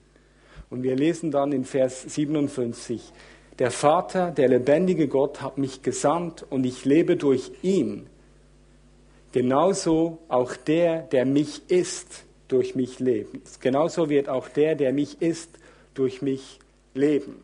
Und 0.70 0.84
wir 0.84 0.96
lesen 0.96 1.32
dann 1.32 1.52
in 1.52 1.66
Vers 1.66 2.02
57, 2.02 3.14
der 3.60 3.72
Vater, 3.72 4.32
der 4.32 4.48
lebendige 4.48 5.08
Gott, 5.08 5.42
hat 5.42 5.58
mich 5.58 5.82
gesandt 5.82 6.46
und 6.50 6.64
ich 6.66 6.86
lebe 6.86 7.16
durch 7.16 7.52
ihn. 7.62 8.08
Genauso 9.32 10.20
auch 10.28 10.56
der, 10.56 11.02
der 11.02 11.26
mich 11.26 11.70
isst, 11.70 12.24
durch 12.48 12.76
mich 12.76 13.00
leben. 13.00 13.42
Genauso 13.62 14.10
wird 14.10 14.30
auch 14.30 14.48
der, 14.48 14.76
der 14.76 14.94
mich 14.94 15.22
isst, 15.22 15.50
durch 15.94 16.22
mich 16.22 16.60
leben. 16.94 17.44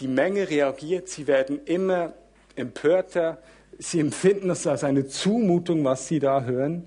Die 0.00 0.08
Menge 0.08 0.48
reagiert, 0.48 1.08
sie 1.08 1.26
werden 1.26 1.60
immer 1.64 2.14
empörter, 2.56 3.38
sie 3.78 4.00
empfinden 4.00 4.50
es 4.50 4.66
als 4.66 4.84
eine 4.84 5.06
Zumutung, 5.06 5.84
was 5.84 6.08
sie 6.08 6.18
da 6.18 6.42
hören. 6.44 6.86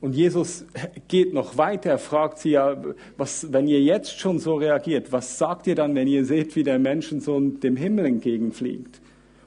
Und 0.00 0.14
Jesus 0.14 0.64
geht 1.08 1.34
noch 1.34 1.56
weiter, 1.56 1.90
er 1.90 1.98
fragt 1.98 2.38
sie 2.38 2.50
ja, 2.50 2.80
was, 3.16 3.52
wenn 3.52 3.66
ihr 3.66 3.82
jetzt 3.82 4.18
schon 4.18 4.38
so 4.38 4.54
reagiert, 4.54 5.10
was 5.10 5.38
sagt 5.38 5.66
ihr 5.66 5.74
dann, 5.74 5.94
wenn 5.94 6.06
ihr 6.06 6.24
seht, 6.24 6.54
wie 6.54 6.62
der 6.62 6.78
Menschensohn 6.78 7.58
dem 7.60 7.76
Himmel 7.76 8.06
entgegenfliegt? 8.06 9.00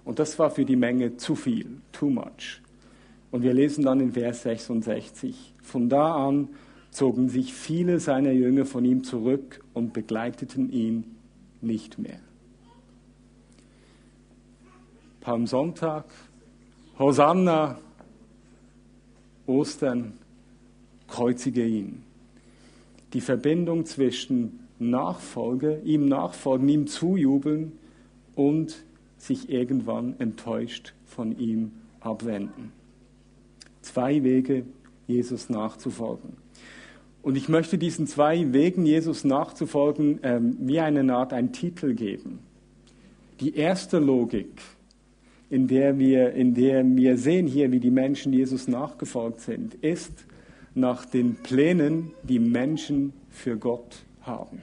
Und 0.04 0.20
das 0.20 0.38
war 0.40 0.50
für 0.50 0.66
die 0.66 0.76
Menge 0.76 1.16
zu 1.16 1.36
viel, 1.36 1.78
too 1.94 2.10
much. 2.10 2.62
Und 3.32 3.44
wir 3.44 3.54
lesen 3.54 3.86
dann 3.86 4.02
in 4.02 4.12
Vers 4.12 4.44
66, 4.44 5.54
von 5.62 5.88
da 5.88 6.16
an 6.16 6.50
zogen 6.92 7.30
sich 7.30 7.54
viele 7.54 8.02
seiner 8.02 8.32
Jünger 8.32 8.66
von 8.66 8.84
ihm 8.84 9.06
zurück 9.06 9.64
und 9.74 9.94
begleiteten 9.94 10.70
ihn 10.70 11.16
nicht 11.62 11.98
mehr. 11.98 12.20
Palmsonntag, 15.22 16.06
Hosanna, 17.00 17.78
Ostern, 19.48 20.14
kreuzige 21.12 21.66
ihn. 21.66 22.04
Die 23.14 23.22
Verbindung 23.22 23.86
zwischen 23.86 24.62
Nachfolge, 24.80 25.82
ihm 25.84 26.08
nachfolgen, 26.08 26.68
ihm 26.70 26.88
zujubeln 26.88 27.74
und 28.34 28.84
sich 29.18 29.50
irgendwann 29.50 30.16
enttäuscht 30.20 30.94
von 31.06 31.38
ihm 31.38 31.74
abwenden. 32.00 32.72
Zwei 33.82 34.24
Wege, 34.24 34.64
Jesus 35.08 35.50
nachzufolgen. 35.50 36.38
Und 37.22 37.36
ich 37.36 37.50
möchte 37.50 37.78
diesen 37.78 38.08
zwei 38.08 38.52
Wegen, 38.54 38.86
Jesus 38.86 39.24
nachzufolgen, 39.24 40.20
ähm, 40.24 40.58
wie 40.62 40.80
eine 40.80 41.14
Art 41.14 41.34
ein 41.34 41.52
Titel 41.52 41.94
geben. 41.94 42.40
Die 43.40 43.56
erste 43.56 44.00
Logik, 44.00 44.62
in 45.50 45.68
der, 45.68 46.00
wir, 46.00 46.32
in 46.34 46.54
der 46.54 46.84
wir 46.84 47.18
sehen 47.18 47.46
hier, 47.46 47.72
wie 47.72 47.80
die 47.80 47.92
Menschen 47.92 48.34
Jesus 48.34 48.68
nachgefolgt 48.68 49.42
sind, 49.42 49.76
ist 49.76 50.26
nach 50.74 51.06
den 51.06 51.36
Plänen, 51.36 52.12
die 52.24 52.40
Menschen 52.40 53.14
für 53.30 53.58
Gott 53.58 54.04
haben. 54.22 54.62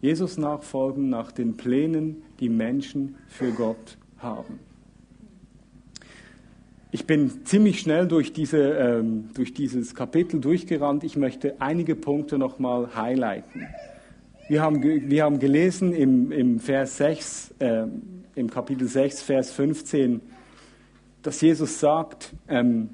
Jesus 0.00 0.36
nachfolgen 0.36 1.08
nach 1.08 1.32
den 1.32 1.56
Plänen, 1.56 2.22
die 2.40 2.50
Menschen 2.50 3.16
für 3.26 3.52
Gott 3.52 3.96
haben. 4.18 4.58
Ich 6.90 7.06
bin 7.06 7.44
ziemlich 7.44 7.80
schnell 7.80 8.06
durch, 8.06 8.32
diese, 8.32 8.58
ähm, 8.58 9.30
durch 9.34 9.52
dieses 9.52 9.94
Kapitel 9.94 10.40
durchgerannt. 10.40 11.02
Ich 11.02 11.16
möchte 11.16 11.60
einige 11.60 11.96
Punkte 11.96 12.38
nochmal 12.38 12.94
highlighten. 12.94 13.66
Wir 14.46 14.60
haben, 14.60 14.82
wir 14.82 15.24
haben 15.24 15.38
gelesen 15.38 15.94
im, 15.94 16.30
im 16.30 16.60
Vers 16.60 16.98
6, 16.98 17.54
äh, 17.58 17.86
im 18.34 18.50
Kapitel 18.50 18.86
6, 18.86 19.22
Vers 19.22 19.50
15, 19.52 20.20
dass 21.22 21.40
Jesus 21.40 21.80
sagt, 21.80 22.34
ähm, 22.46 22.90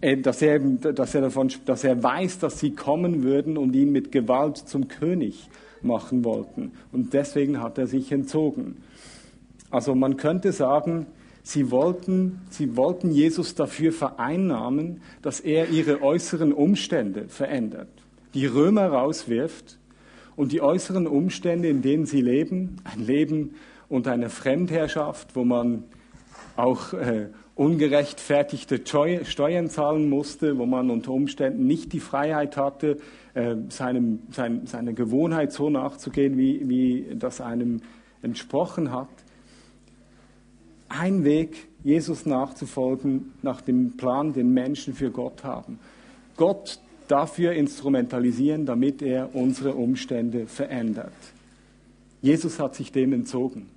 äh, 0.00 0.16
dass, 0.16 0.42
er, 0.42 0.58
dass, 0.58 1.14
er 1.14 1.22
davon, 1.22 1.50
dass 1.66 1.84
er 1.84 2.02
weiß, 2.02 2.38
dass 2.38 2.60
sie 2.60 2.72
kommen 2.72 3.22
würden 3.22 3.56
und 3.56 3.74
ihn 3.74 3.92
mit 3.92 4.12
Gewalt 4.12 4.56
zum 4.56 4.88
König 4.88 5.48
machen 5.82 6.24
wollten. 6.24 6.72
Und 6.92 7.14
deswegen 7.14 7.60
hat 7.60 7.78
er 7.78 7.86
sich 7.86 8.12
entzogen. 8.12 8.78
Also 9.70 9.94
man 9.94 10.16
könnte 10.16 10.52
sagen, 10.52 11.06
Sie 11.42 11.70
wollten, 11.70 12.42
sie 12.50 12.76
wollten 12.76 13.10
Jesus 13.10 13.54
dafür 13.54 13.92
vereinnahmen, 13.92 15.00
dass 15.22 15.40
er 15.40 15.70
ihre 15.70 16.02
äußeren 16.02 16.52
Umstände 16.52 17.28
verändert, 17.28 17.88
die 18.34 18.46
Römer 18.46 18.88
rauswirft 18.88 19.78
und 20.36 20.52
die 20.52 20.60
äußeren 20.60 21.06
Umstände, 21.06 21.68
in 21.68 21.82
denen 21.82 22.06
sie 22.06 22.20
leben, 22.20 22.76
ein 22.84 23.04
Leben 23.04 23.54
unter 23.88 24.12
einer 24.12 24.30
Fremdherrschaft, 24.30 25.34
wo 25.34 25.44
man 25.44 25.84
auch 26.56 26.92
äh, 26.92 27.28
ungerechtfertigte 27.60 28.80
Steuern 29.24 29.68
zahlen 29.68 30.08
musste, 30.08 30.58
wo 30.58 30.66
man 30.66 30.90
unter 30.90 31.12
Umständen 31.12 31.66
nicht 31.66 31.92
die 31.92 32.00
Freiheit 32.00 32.56
hatte, 32.56 32.98
äh, 33.34 33.56
seinem, 33.68 34.20
sein, 34.30 34.66
seiner 34.66 34.92
Gewohnheit 34.92 35.52
so 35.52 35.68
nachzugehen, 35.70 36.38
wie, 36.38 36.68
wie 36.68 37.16
das 37.16 37.40
einem 37.40 37.82
entsprochen 38.22 38.92
hat 38.92 39.08
ein 40.90 41.24
Weg, 41.24 41.68
Jesus 41.82 42.26
nachzufolgen, 42.26 43.32
nach 43.42 43.62
dem 43.62 43.96
Plan, 43.96 44.32
den 44.32 44.52
Menschen 44.52 44.92
für 44.92 45.10
Gott 45.10 45.44
haben. 45.44 45.78
Gott 46.36 46.80
dafür 47.08 47.52
instrumentalisieren, 47.52 48.66
damit 48.66 49.00
er 49.00 49.34
unsere 49.34 49.74
Umstände 49.74 50.46
verändert. 50.46 51.12
Jesus 52.20 52.58
hat 52.58 52.74
sich 52.74 52.92
dem 52.92 53.12
entzogen. 53.12 53.68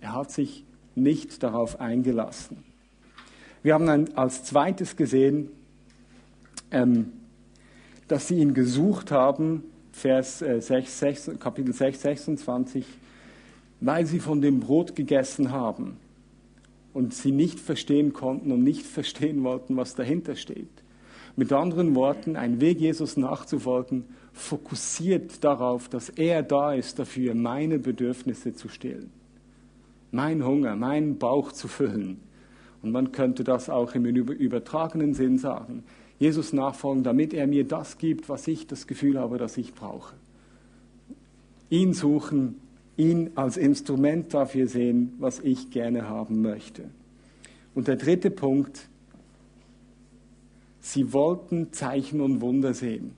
Er 0.00 0.14
hat 0.14 0.30
sich 0.30 0.64
nicht 0.94 1.42
darauf 1.42 1.80
eingelassen. 1.80 2.71
Wir 3.62 3.74
haben 3.74 3.86
dann 3.86 4.08
als 4.14 4.44
zweites 4.44 4.96
gesehen, 4.96 5.48
ähm, 6.70 7.12
dass 8.08 8.28
sie 8.28 8.36
ihn 8.36 8.54
gesucht 8.54 9.12
haben, 9.12 9.62
Vers 9.92 10.40
6, 10.40 10.70
äh, 10.70 11.14
6, 11.14 11.30
Kapitel 11.38 11.72
6, 11.72 12.02
26, 12.02 12.84
weil 13.80 14.06
sie 14.06 14.20
von 14.20 14.40
dem 14.40 14.60
Brot 14.60 14.96
gegessen 14.96 15.52
haben 15.52 15.96
und 16.92 17.14
sie 17.14 17.32
nicht 17.32 17.60
verstehen 17.60 18.12
konnten 18.12 18.50
und 18.52 18.64
nicht 18.64 18.86
verstehen 18.86 19.44
wollten, 19.44 19.76
was 19.76 19.94
dahinter 19.94 20.34
steht. 20.34 20.68
Mit 21.36 21.52
anderen 21.52 21.94
Worten, 21.94 22.36
ein 22.36 22.60
Weg 22.60 22.80
Jesus 22.80 23.16
nachzufolgen, 23.16 24.04
fokussiert 24.32 25.42
darauf, 25.44 25.88
dass 25.88 26.08
er 26.08 26.42
da 26.42 26.74
ist 26.74 26.98
dafür, 26.98 27.34
meine 27.34 27.78
Bedürfnisse 27.78 28.54
zu 28.54 28.68
stillen, 28.68 29.10
mein 30.10 30.44
Hunger, 30.44 30.74
meinen 30.76 31.18
Bauch 31.18 31.52
zu 31.52 31.68
füllen. 31.68 32.20
Und 32.82 32.90
man 32.90 33.12
könnte 33.12 33.44
das 33.44 33.70
auch 33.70 33.94
im 33.94 34.04
übertragenen 34.04 35.14
Sinn 35.14 35.38
sagen. 35.38 35.84
Jesus 36.18 36.52
nachfolgen, 36.52 37.02
damit 37.02 37.32
er 37.32 37.46
mir 37.46 37.64
das 37.64 37.98
gibt, 37.98 38.28
was 38.28 38.46
ich 38.48 38.66
das 38.66 38.86
Gefühl 38.86 39.18
habe, 39.18 39.38
dass 39.38 39.56
ich 39.56 39.74
brauche. 39.74 40.14
Ihn 41.70 41.94
suchen, 41.94 42.60
ihn 42.96 43.30
als 43.34 43.56
Instrument 43.56 44.34
dafür 44.34 44.66
sehen, 44.66 45.14
was 45.18 45.40
ich 45.40 45.70
gerne 45.70 46.08
haben 46.08 46.42
möchte. 46.42 46.84
Und 47.74 47.88
der 47.88 47.96
dritte 47.96 48.30
Punkt, 48.30 48.88
sie 50.80 51.12
wollten 51.12 51.72
Zeichen 51.72 52.20
und 52.20 52.40
Wunder 52.40 52.74
sehen. 52.74 53.12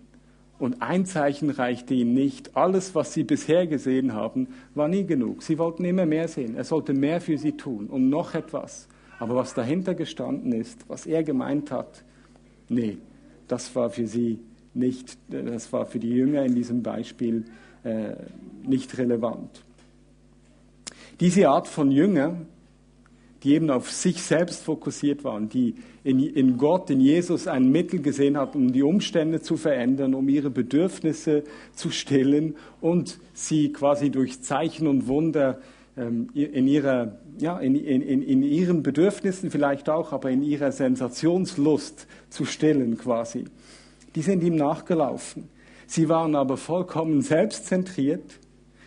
Und 0.59 0.81
ein 0.81 1.05
Zeichen 1.05 1.51
reichte 1.51 1.95
ihnen 1.95 2.15
nicht. 2.15 2.57
Alles, 2.57 2.95
was 2.95 3.13
sie 3.13 3.25
bisher 3.25 3.67
gesehen 3.67 4.13
haben, 4.15 4.49
war 4.75 4.89
nie 4.89 5.05
genug. 5.05 5.43
Sie 5.43 5.59
wollten 5.59 5.85
immer 5.85 6.07
mehr 6.07 6.29
sehen. 6.29 6.55
Er 6.55 6.65
sollte 6.65 6.95
mehr 6.95 7.21
für 7.21 7.37
sie 7.37 7.53
tun 7.53 7.89
und 7.89 8.09
noch 8.09 8.35
etwas. 8.35 8.89
Aber 9.19 9.37
was 9.37 9.55
dahinter 9.55 9.95
gestanden 9.95 10.53
ist, 10.53 10.89
was 10.89 11.07
er 11.07 11.23
gemeint 11.23 11.71
hat, 11.71 12.05
nee, 12.69 12.99
das 13.49 13.75
war 13.77 13.91
für 13.91 14.07
sie 14.07 14.41
nicht, 14.75 15.17
das 15.29 15.73
war 15.73 15.87
für 15.87 15.99
die 15.99 16.11
Jünger 16.11 16.45
in 16.45 16.55
diesem 16.55 16.83
Beispiel 16.83 17.45
äh, 17.85 18.15
nicht 18.65 18.99
relevant. 18.99 19.63
Diese 21.21 21.49
Art 21.49 21.69
von 21.69 21.91
Jünger, 21.91 22.37
die 23.45 23.53
eben 23.53 23.71
auf 23.71 23.91
sich 23.91 24.23
selbst 24.23 24.65
fokussiert 24.65 25.23
waren, 25.23 25.49
die 25.49 25.75
in, 26.03 26.19
in, 26.19 26.57
Gott, 26.57 26.91
in 26.91 27.01
Jesus 27.01 27.47
ein 27.47 27.71
Mittel 27.71 28.01
gesehen 28.01 28.37
hatten, 28.37 28.59
um 28.59 28.73
die 28.73 28.83
Umstände 28.83 29.41
zu 29.43 29.57
verändern, 29.57 30.15
um 30.15 30.29
ihre 30.29 30.51
Bedürfnisse 30.51 31.45
zu 31.75 31.91
stillen 31.91 32.57
und 32.81 33.19
sie 33.35 33.71
quasi 33.73 34.11
durch 34.11 34.43
Zeichen 34.43 34.87
und 34.87 35.07
Wunder 35.07 35.61
in, 35.97 36.67
ihrer, 36.67 37.19
ja, 37.39 37.59
in, 37.59 37.77
in, 37.77 38.23
in 38.23 38.43
ihren 38.43 38.83
Bedürfnissen 38.83 39.51
vielleicht 39.51 39.89
auch, 39.89 40.13
aber 40.13 40.31
in 40.31 40.43
ihrer 40.43 40.73
Sensationslust 40.73 42.07
zu 42.31 42.45
stillen 42.45 42.99
quasi. 42.99 43.45
Die 44.15 44.23
sind 44.23 44.43
ihm 44.43 44.57
nachgelaufen. 44.57 45.49
Sie 45.87 46.09
waren 46.09 46.35
aber 46.35 46.57
vollkommen 46.57 47.23
selbstzentriert 47.23 48.41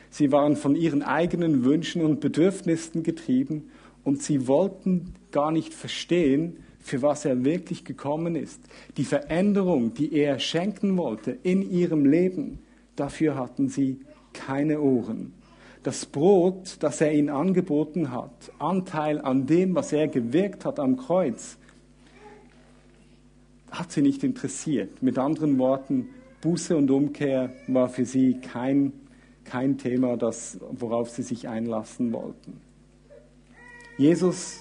Sie 0.09 0.31
waren 0.31 0.55
von 0.55 0.75
ihren 0.75 1.03
eigenen 1.03 1.63
Wünschen 1.63 2.01
und 2.01 2.19
Bedürfnissen 2.19 3.03
getrieben 3.03 3.69
und 4.03 4.23
sie 4.23 4.47
wollten 4.47 5.13
gar 5.31 5.51
nicht 5.51 5.73
verstehen, 5.75 6.57
für 6.79 7.01
was 7.01 7.23
er 7.25 7.43
wirklich 7.43 7.83
gekommen 7.83 8.35
ist. 8.35 8.61
Die 8.97 9.03
Veränderung, 9.03 9.93
die 9.93 10.13
er 10.13 10.39
schenken 10.39 10.97
wollte 10.97 11.37
in 11.43 11.69
ihrem 11.69 12.05
Leben, 12.05 12.59
dafür 12.95 13.35
hatten 13.35 13.69
sie 13.69 13.99
keine 14.33 14.79
Ohren. 14.79 15.33
Das 15.87 16.05
Brot, 16.05 16.75
das 16.81 16.99
er 16.99 17.13
ihnen 17.13 17.29
angeboten 17.29 18.11
hat, 18.11 18.51
Anteil 18.59 19.21
an 19.21 19.45
dem, 19.45 19.73
was 19.73 19.93
er 19.93 20.09
gewirkt 20.09 20.65
hat 20.65 20.81
am 20.81 20.97
Kreuz, 20.97 21.57
hat 23.71 23.93
sie 23.93 24.01
nicht 24.01 24.21
interessiert. 24.21 25.01
Mit 25.01 25.17
anderen 25.17 25.57
Worten, 25.59 26.09
Buße 26.41 26.75
und 26.75 26.91
Umkehr 26.91 27.51
war 27.69 27.87
für 27.87 28.03
sie 28.03 28.33
kein, 28.41 28.91
kein 29.45 29.77
Thema, 29.77 30.17
das, 30.17 30.59
worauf 30.71 31.09
sie 31.09 31.23
sich 31.23 31.47
einlassen 31.47 32.11
wollten. 32.11 32.59
Jesus 33.97 34.59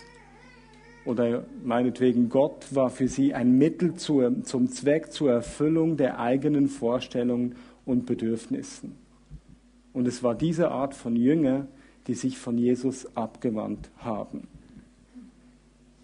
oder 1.06 1.44
meinetwegen 1.64 2.28
Gott 2.28 2.72
war 2.72 2.88
für 2.88 3.08
sie 3.08 3.34
ein 3.34 3.58
Mittel 3.58 3.94
zur, 3.94 4.44
zum 4.44 4.68
Zweck 4.68 5.10
zur 5.10 5.32
Erfüllung 5.32 5.96
der 5.96 6.20
eigenen 6.20 6.68
Vorstellungen 6.68 7.56
und 7.84 8.06
Bedürfnissen. 8.06 9.05
Und 9.96 10.06
es 10.06 10.22
war 10.22 10.34
diese 10.34 10.70
Art 10.70 10.92
von 10.92 11.16
Jünger, 11.16 11.68
die 12.06 12.12
sich 12.12 12.36
von 12.36 12.58
Jesus 12.58 13.16
abgewandt 13.16 13.90
haben. 13.96 14.46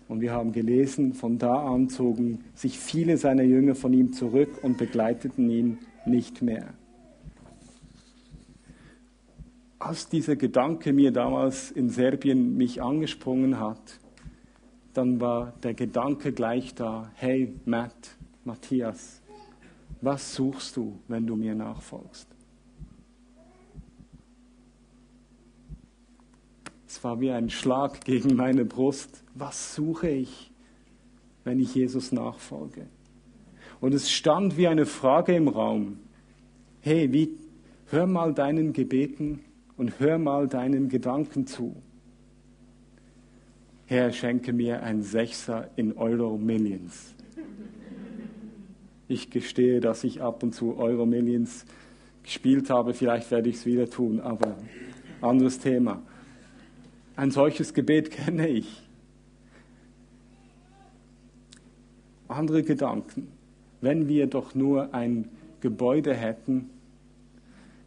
Und 0.09 0.23
wir 0.23 0.33
haben 0.33 0.53
gelesen, 0.53 1.13
von 1.13 1.37
da 1.37 1.53
an 1.53 1.91
zogen 1.91 2.43
sich 2.55 2.79
viele 2.79 3.19
seiner 3.19 3.43
Jünger 3.43 3.75
von 3.75 3.93
ihm 3.93 4.15
zurück 4.15 4.49
und 4.63 4.79
begleiteten 4.79 5.51
ihn 5.51 5.79
nicht 6.07 6.41
mehr. 6.41 6.73
Als 9.79 10.09
dieser 10.09 10.37
Gedanke 10.37 10.95
mir 10.95 11.13
damals 11.13 11.71
in 11.71 11.91
Serbien 11.91 12.57
mich 12.57 12.83
angesprungen 12.83 13.61
hat, 13.61 14.01
dann 14.95 15.21
war 15.21 15.53
der 15.63 15.75
Gedanke 15.75 16.33
gleich 16.33 16.75
da, 16.75 17.11
hey 17.17 17.53
Matt, 17.67 18.17
Matthias, 18.45 19.21
was 20.01 20.35
suchst 20.35 20.79
du, 20.79 20.99
wenn 21.09 21.27
du 21.27 21.37
mir 21.37 21.55
nachfolgst? 21.55 22.33
Es 26.95 27.03
war 27.03 27.19
wie 27.23 27.31
ein 27.31 27.49
Schlag 27.49 28.05
gegen 28.05 28.37
meine 28.37 28.67
Brust. 28.67 29.25
Was 29.35 29.75
suche 29.75 30.11
ich, 30.11 30.53
wenn 31.43 31.59
ich 31.59 31.75
Jesus 31.75 32.13
nachfolge? 32.13 32.87
Und 33.81 33.95
es 33.95 34.11
stand 34.11 34.59
wie 34.59 34.69
eine 34.69 34.85
Frage 34.85 35.35
im 35.35 35.49
Raum. 35.49 36.01
Hey, 36.83 37.11
wie, 37.11 37.31
hör 37.87 38.07
mal 38.07 38.35
deinen 38.35 38.75
Gebeten 38.75 39.41
und 39.79 40.01
hör 40.01 40.19
mal 40.19 40.49
deinen 40.49 40.91
Gedanken 40.91 41.47
zu. 41.47 41.75
Herr, 43.87 44.13
schenke 44.13 44.53
mir 44.53 44.83
ein 44.83 45.01
Sechser 45.01 45.71
in 45.77 45.97
Euro 45.97 46.37
Millions. 46.37 47.15
Ich 49.09 49.31
gestehe, 49.31 49.81
dass 49.81 50.05
ich 50.05 50.21
ab 50.21 50.43
und 50.43 50.55
zu 50.55 50.77
Euro 50.77 51.07
Millions 51.07 51.65
gespielt 52.23 52.69
habe. 52.69 52.93
Vielleicht 52.93 53.31
werde 53.31 53.49
ich 53.49 53.57
es 53.57 53.65
wieder 53.65 53.89
tun, 53.89 54.21
aber 54.21 54.59
anderes 55.23 55.59
Thema. 55.59 56.03
Ein 57.15 57.31
solches 57.31 57.75
Gebet 57.75 58.11
kenne 58.11 58.49
ich. 58.49 58.83
Andere 62.29 62.63
Gedanken. 62.63 63.29
Wenn 63.83 64.09
wir 64.09 64.27
doch 64.27 64.55
nur 64.55 64.95
ein 64.95 65.29
Gebäude 65.61 66.15
hätten, 66.15 66.71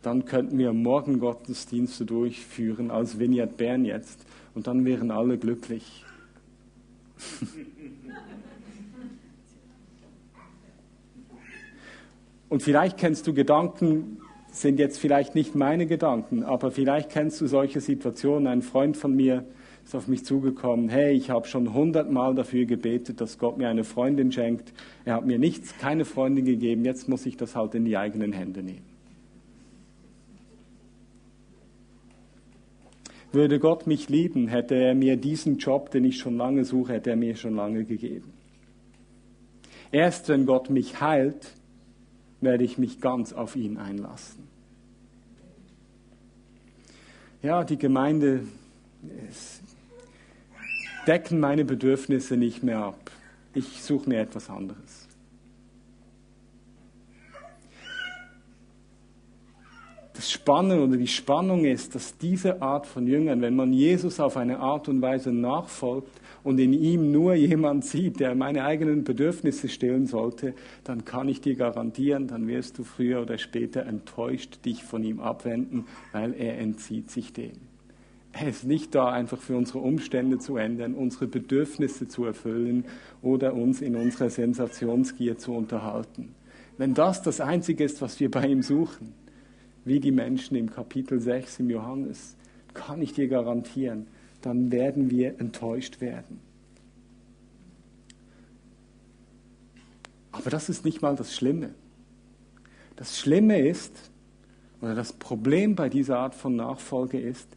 dann 0.03 0.25
könnten 0.25 0.59
wir 0.59 0.73
morgen 0.73 1.19
Gottesdienste 1.19 2.05
durchführen 2.05 2.91
als 2.91 3.17
Vineyard 3.17 3.57
Bern 3.57 3.85
jetzt 3.85 4.23
und 4.53 4.67
dann 4.67 4.85
wären 4.85 5.09
alle 5.09 5.39
glücklich. 5.39 6.05
und 12.49 12.61
vielleicht 12.61 12.97
kennst 12.97 13.25
du 13.25 13.33
Gedanken, 13.33 14.19
sind 14.61 14.79
jetzt 14.79 14.99
vielleicht 14.99 15.35
nicht 15.35 15.55
meine 15.55 15.85
Gedanken, 15.85 16.43
aber 16.43 16.71
vielleicht 16.71 17.09
kennst 17.09 17.41
du 17.41 17.47
solche 17.47 17.81
Situationen. 17.81 18.47
Ein 18.47 18.61
Freund 18.61 18.95
von 18.95 19.15
mir 19.15 19.45
ist 19.83 19.95
auf 19.95 20.07
mich 20.07 20.25
zugekommen, 20.25 20.89
hey, 20.89 21.13
ich 21.13 21.29
habe 21.29 21.47
schon 21.47 21.73
hundertmal 21.73 22.33
dafür 22.33 22.65
gebetet, 22.65 23.21
dass 23.21 23.37
Gott 23.37 23.57
mir 23.57 23.69
eine 23.69 23.83
Freundin 23.83 24.31
schenkt. 24.31 24.73
Er 25.03 25.15
hat 25.15 25.25
mir 25.25 25.37
nichts, 25.37 25.77
keine 25.77 26.05
Freundin 26.05 26.45
gegeben, 26.45 26.85
jetzt 26.85 27.07
muss 27.07 27.25
ich 27.25 27.37
das 27.37 27.55
halt 27.55 27.75
in 27.75 27.85
die 27.85 27.97
eigenen 27.97 28.31
Hände 28.31 28.63
nehmen. 28.63 28.95
Würde 33.31 33.59
Gott 33.59 33.85
mich 33.85 34.07
lieben, 34.07 34.47
hätte 34.47 34.75
er 34.75 34.95
mir 34.95 35.17
diesen 35.17 35.57
Job, 35.57 35.91
den 35.91 36.05
ich 36.05 36.17
schon 36.17 36.37
lange 36.37 36.63
suche, 36.63 36.93
hätte 36.93 37.09
er 37.09 37.17
mir 37.17 37.35
schon 37.35 37.55
lange 37.55 37.83
gegeben. 37.83 38.31
Erst 39.91 40.29
wenn 40.29 40.45
Gott 40.45 40.69
mich 40.69 41.01
heilt, 41.01 41.51
werde 42.41 42.63
ich 42.63 42.77
mich 42.77 43.01
ganz 43.01 43.33
auf 43.33 43.55
ihn 43.55 43.77
einlassen. 43.77 44.47
Ja, 47.41 47.63
die 47.63 47.77
Gemeinde 47.77 48.41
decken 51.05 51.39
meine 51.39 51.65
Bedürfnisse 51.65 52.37
nicht 52.37 52.63
mehr 52.63 52.79
ab. 52.79 53.11
Ich 53.53 53.83
suche 53.83 54.09
mir 54.09 54.19
etwas 54.19 54.49
anderes. 54.49 55.07
Das 60.13 60.31
Spannende 60.31 60.83
oder 60.83 60.97
die 60.97 61.07
Spannung 61.07 61.65
ist, 61.65 61.93
dass 61.93 62.17
diese 62.17 62.61
Art 62.61 62.87
von 62.87 63.05
Jüngern, 63.05 63.41
wenn 63.41 63.55
man 63.55 63.73
Jesus 63.73 64.19
auf 64.19 64.37
eine 64.37 64.59
Art 64.59 64.87
und 64.87 65.01
Weise 65.01 65.31
nachfolgt, 65.31 66.09
und 66.45 66.59
in 66.59 66.73
ihm 66.73 67.11
nur 67.11 67.33
jemand 67.33 67.85
sieht, 67.85 68.19
der 68.19 68.35
meine 68.35 68.65
eigenen 68.65 69.03
Bedürfnisse 69.03 69.67
stillen 69.67 70.05
sollte, 70.05 70.53
dann 70.83 71.03
kann 71.03 71.27
ich 71.27 71.41
dir 71.41 71.55
garantieren, 71.55 72.27
dann 72.27 72.47
wirst 72.47 72.77
du 72.77 72.83
früher 72.83 73.23
oder 73.23 73.39
später 73.39 73.87
enttäuscht 73.87 74.63
dich 74.63 74.83
von 74.83 75.03
ihm 75.03 75.19
abwenden, 75.19 75.85
weil 76.11 76.35
er 76.35 76.59
entzieht 76.59 77.09
sich 77.09 77.33
dem. 77.33 77.53
Er 78.31 78.47
ist 78.47 78.63
nicht 78.63 78.93
da, 78.93 79.09
einfach 79.09 79.39
für 79.39 79.57
unsere 79.57 79.79
Umstände 79.79 80.37
zu 80.37 80.57
ändern, 80.57 80.93
unsere 80.93 81.25
Bedürfnisse 81.25 82.07
zu 82.07 82.25
erfüllen 82.25 82.85
oder 83.23 83.55
uns 83.55 83.81
in 83.81 83.95
unserer 83.95 84.29
Sensationsgier 84.29 85.39
zu 85.39 85.51
unterhalten. 85.51 86.35
Wenn 86.77 86.93
das 86.93 87.23
das 87.23 87.41
Einzige 87.41 87.83
ist, 87.83 88.03
was 88.03 88.19
wir 88.19 88.29
bei 88.29 88.45
ihm 88.45 88.61
suchen, 88.61 89.13
wie 89.83 89.99
die 89.99 90.11
Menschen 90.11 90.55
im 90.57 90.69
Kapitel 90.69 91.19
6 91.19 91.61
im 91.61 91.71
Johannes, 91.71 92.35
kann 92.75 93.01
ich 93.01 93.13
dir 93.13 93.29
garantieren, 93.29 94.05
dann 94.45 94.71
werden 94.71 95.09
wir 95.09 95.39
enttäuscht 95.39 96.01
werden. 96.01 96.39
Aber 100.31 100.51
das 100.51 100.69
ist 100.69 100.85
nicht 100.85 101.01
mal 101.01 101.15
das 101.15 101.35
Schlimme. 101.35 101.73
Das 102.95 103.17
Schlimme 103.17 103.59
ist, 103.67 104.11
oder 104.81 104.93
das 104.93 105.13
Problem 105.13 105.75
bei 105.75 105.89
dieser 105.89 106.19
Art 106.19 106.35
von 106.35 106.55
Nachfolge 106.55 107.19
ist, 107.19 107.47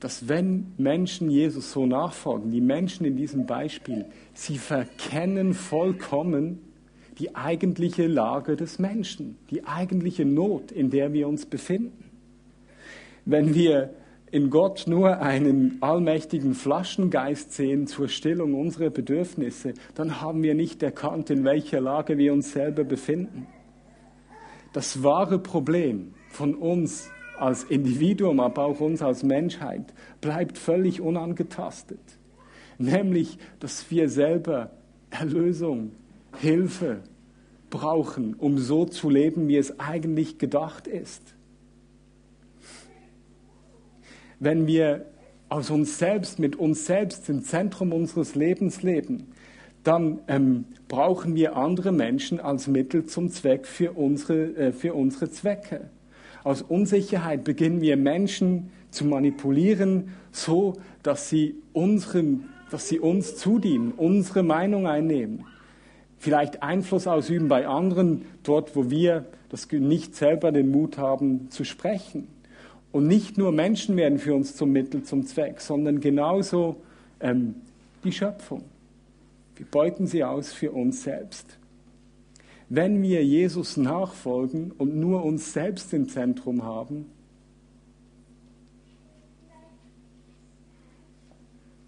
dass 0.00 0.28
wenn 0.28 0.72
Menschen 0.76 1.30
Jesus 1.30 1.70
so 1.70 1.86
nachfolgen, 1.86 2.50
die 2.50 2.60
Menschen 2.60 3.06
in 3.06 3.16
diesem 3.16 3.46
Beispiel, 3.46 4.06
sie 4.34 4.58
verkennen 4.58 5.54
vollkommen 5.54 6.58
die 7.18 7.36
eigentliche 7.36 8.08
Lage 8.08 8.56
des 8.56 8.80
Menschen, 8.80 9.38
die 9.50 9.64
eigentliche 9.64 10.24
Not, 10.24 10.72
in 10.72 10.90
der 10.90 11.12
wir 11.12 11.28
uns 11.28 11.46
befinden. 11.46 12.10
Wenn 13.24 13.54
wir 13.54 13.94
in 14.36 14.50
Gott 14.50 14.84
nur 14.86 15.22
einen 15.22 15.78
allmächtigen 15.80 16.52
Flaschengeist 16.52 17.54
sehen 17.54 17.86
zur 17.86 18.06
Stillung 18.08 18.52
unserer 18.52 18.90
Bedürfnisse, 18.90 19.72
dann 19.94 20.20
haben 20.20 20.42
wir 20.42 20.54
nicht 20.54 20.82
erkannt, 20.82 21.30
in 21.30 21.42
welcher 21.42 21.80
Lage 21.80 22.18
wir 22.18 22.34
uns 22.34 22.52
selber 22.52 22.84
befinden. 22.84 23.46
Das 24.74 25.02
wahre 25.02 25.38
Problem 25.38 26.12
von 26.28 26.54
uns 26.54 27.08
als 27.38 27.64
Individuum, 27.64 28.38
aber 28.40 28.66
auch 28.66 28.80
uns 28.80 29.00
als 29.00 29.22
Menschheit, 29.22 29.94
bleibt 30.20 30.58
völlig 30.58 31.00
unangetastet. 31.00 32.18
Nämlich, 32.76 33.38
dass 33.58 33.90
wir 33.90 34.10
selber 34.10 34.70
Erlösung, 35.08 35.92
Hilfe 36.36 37.00
brauchen, 37.70 38.34
um 38.34 38.58
so 38.58 38.84
zu 38.84 39.08
leben, 39.08 39.48
wie 39.48 39.56
es 39.56 39.80
eigentlich 39.80 40.36
gedacht 40.36 40.86
ist 40.86 41.35
wenn 44.38 44.66
wir 44.66 45.06
aus 45.48 45.70
uns 45.70 45.98
selbst, 45.98 46.38
mit 46.38 46.56
uns 46.56 46.86
selbst 46.86 47.28
im 47.28 47.42
Zentrum 47.42 47.92
unseres 47.92 48.34
Lebens 48.34 48.82
leben, 48.82 49.32
dann 49.84 50.18
ähm, 50.26 50.64
brauchen 50.88 51.36
wir 51.36 51.56
andere 51.56 51.92
Menschen 51.92 52.40
als 52.40 52.66
Mittel 52.66 53.06
zum 53.06 53.30
Zweck 53.30 53.66
für 53.66 53.92
unsere, 53.92 54.56
äh, 54.56 54.72
für 54.72 54.94
unsere 54.94 55.30
Zwecke. 55.30 55.90
Aus 56.42 56.62
Unsicherheit 56.62 57.44
beginnen 57.44 57.80
wir 57.80 57.96
Menschen 57.96 58.70
zu 58.90 59.04
manipulieren, 59.04 60.08
so 60.32 60.74
dass 61.02 61.28
sie, 61.28 61.56
unseren, 61.72 62.48
dass 62.70 62.88
sie 62.88 62.98
uns 62.98 63.36
zudienen, 63.36 63.92
unsere 63.96 64.42
Meinung 64.42 64.86
einnehmen. 64.86 65.44
Vielleicht 66.18 66.62
Einfluss 66.62 67.06
ausüben 67.06 67.48
bei 67.48 67.66
anderen, 67.66 68.22
dort 68.42 68.74
wo 68.74 68.90
wir 68.90 69.26
das 69.48 69.70
nicht 69.70 70.16
selber 70.16 70.50
den 70.50 70.70
Mut 70.70 70.98
haben 70.98 71.50
zu 71.50 71.64
sprechen. 71.64 72.26
Und 72.92 73.06
nicht 73.06 73.36
nur 73.36 73.52
Menschen 73.52 73.96
werden 73.96 74.18
für 74.18 74.34
uns 74.34 74.56
zum 74.56 74.72
Mittel, 74.72 75.02
zum 75.02 75.26
Zweck, 75.26 75.60
sondern 75.60 76.00
genauso 76.00 76.76
ähm, 77.20 77.56
die 78.04 78.12
Schöpfung. 78.12 78.64
Wir 79.56 79.66
beuten 79.66 80.06
sie 80.06 80.24
aus 80.24 80.52
für 80.52 80.72
uns 80.72 81.02
selbst. 81.02 81.58
Wenn 82.68 83.02
wir 83.02 83.24
Jesus 83.24 83.76
nachfolgen 83.76 84.72
und 84.72 84.96
nur 84.96 85.24
uns 85.24 85.52
selbst 85.52 85.92
im 85.92 86.08
Zentrum 86.08 86.64
haben, 86.64 87.06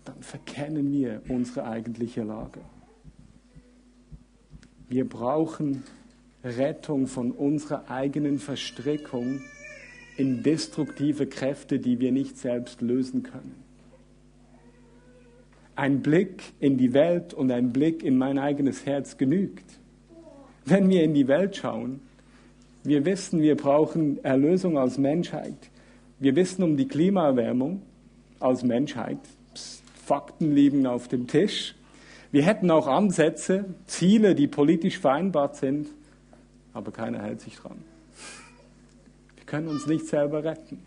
dann 0.05 0.23
verkennen 0.23 0.93
wir 0.93 1.23
unsere 1.29 1.67
eigentliche 1.67 2.23
Lage. 2.23 2.61
Wir 4.89 5.07
brauchen 5.07 5.83
Rettung 6.43 7.09
von 7.09 7.33
unserer 7.33 7.91
eigenen 7.91 8.39
Verstrickung 8.39 9.41
in 10.19 10.43
destruktive 10.43 11.27
Kräfte, 11.27 11.79
die 11.79 12.01
wir 12.01 12.11
nicht 12.11 12.37
selbst 12.37 12.83
lösen 12.83 13.23
können. 13.23 13.55
Ein 15.77 16.03
Blick 16.03 16.43
in 16.59 16.77
die 16.77 16.93
Welt 16.93 17.33
und 17.33 17.53
ein 17.53 17.73
Blick 17.73 18.03
in 18.03 18.19
mein 18.19 18.37
eigenes 18.37 18.85
Herz 18.85 19.17
genügt. 19.17 19.79
Wenn 20.65 20.91
wir 20.91 21.05
in 21.05 21.15
die 21.15 21.29
Welt 21.29 21.57
schauen, 21.57 22.01
wir 22.83 23.05
wissen, 23.05 23.41
wir 23.41 23.57
brauchen 23.57 24.23
Erlösung 24.25 24.77
als 24.77 24.99
Menschheit. 24.99 25.71
Wir 26.19 26.35
wissen 26.35 26.65
um 26.65 26.77
die 26.77 26.89
Klimaerwärmung 26.89 27.83
als 28.41 28.65
Menschheit. 28.65 29.19
Psst, 29.55 29.85
Fakten 30.05 30.53
liegen 30.53 30.85
auf 30.87 31.07
dem 31.07 31.29
Tisch. 31.29 31.77
Wir 32.33 32.43
hätten 32.43 32.73
auch 32.73 32.89
Ansätze, 32.89 33.67
Ziele, 33.87 34.35
die 34.35 34.49
politisch 34.49 34.99
vereinbart 34.99 35.57
sind, 35.57 35.87
aber 36.73 36.91
keiner 36.91 37.23
hält 37.23 37.41
sich 37.41 37.55
dran 37.55 37.88
können 39.49 39.69
uns 39.69 39.87
nicht 39.87 40.07
selber 40.07 40.45
retten. 40.45 40.79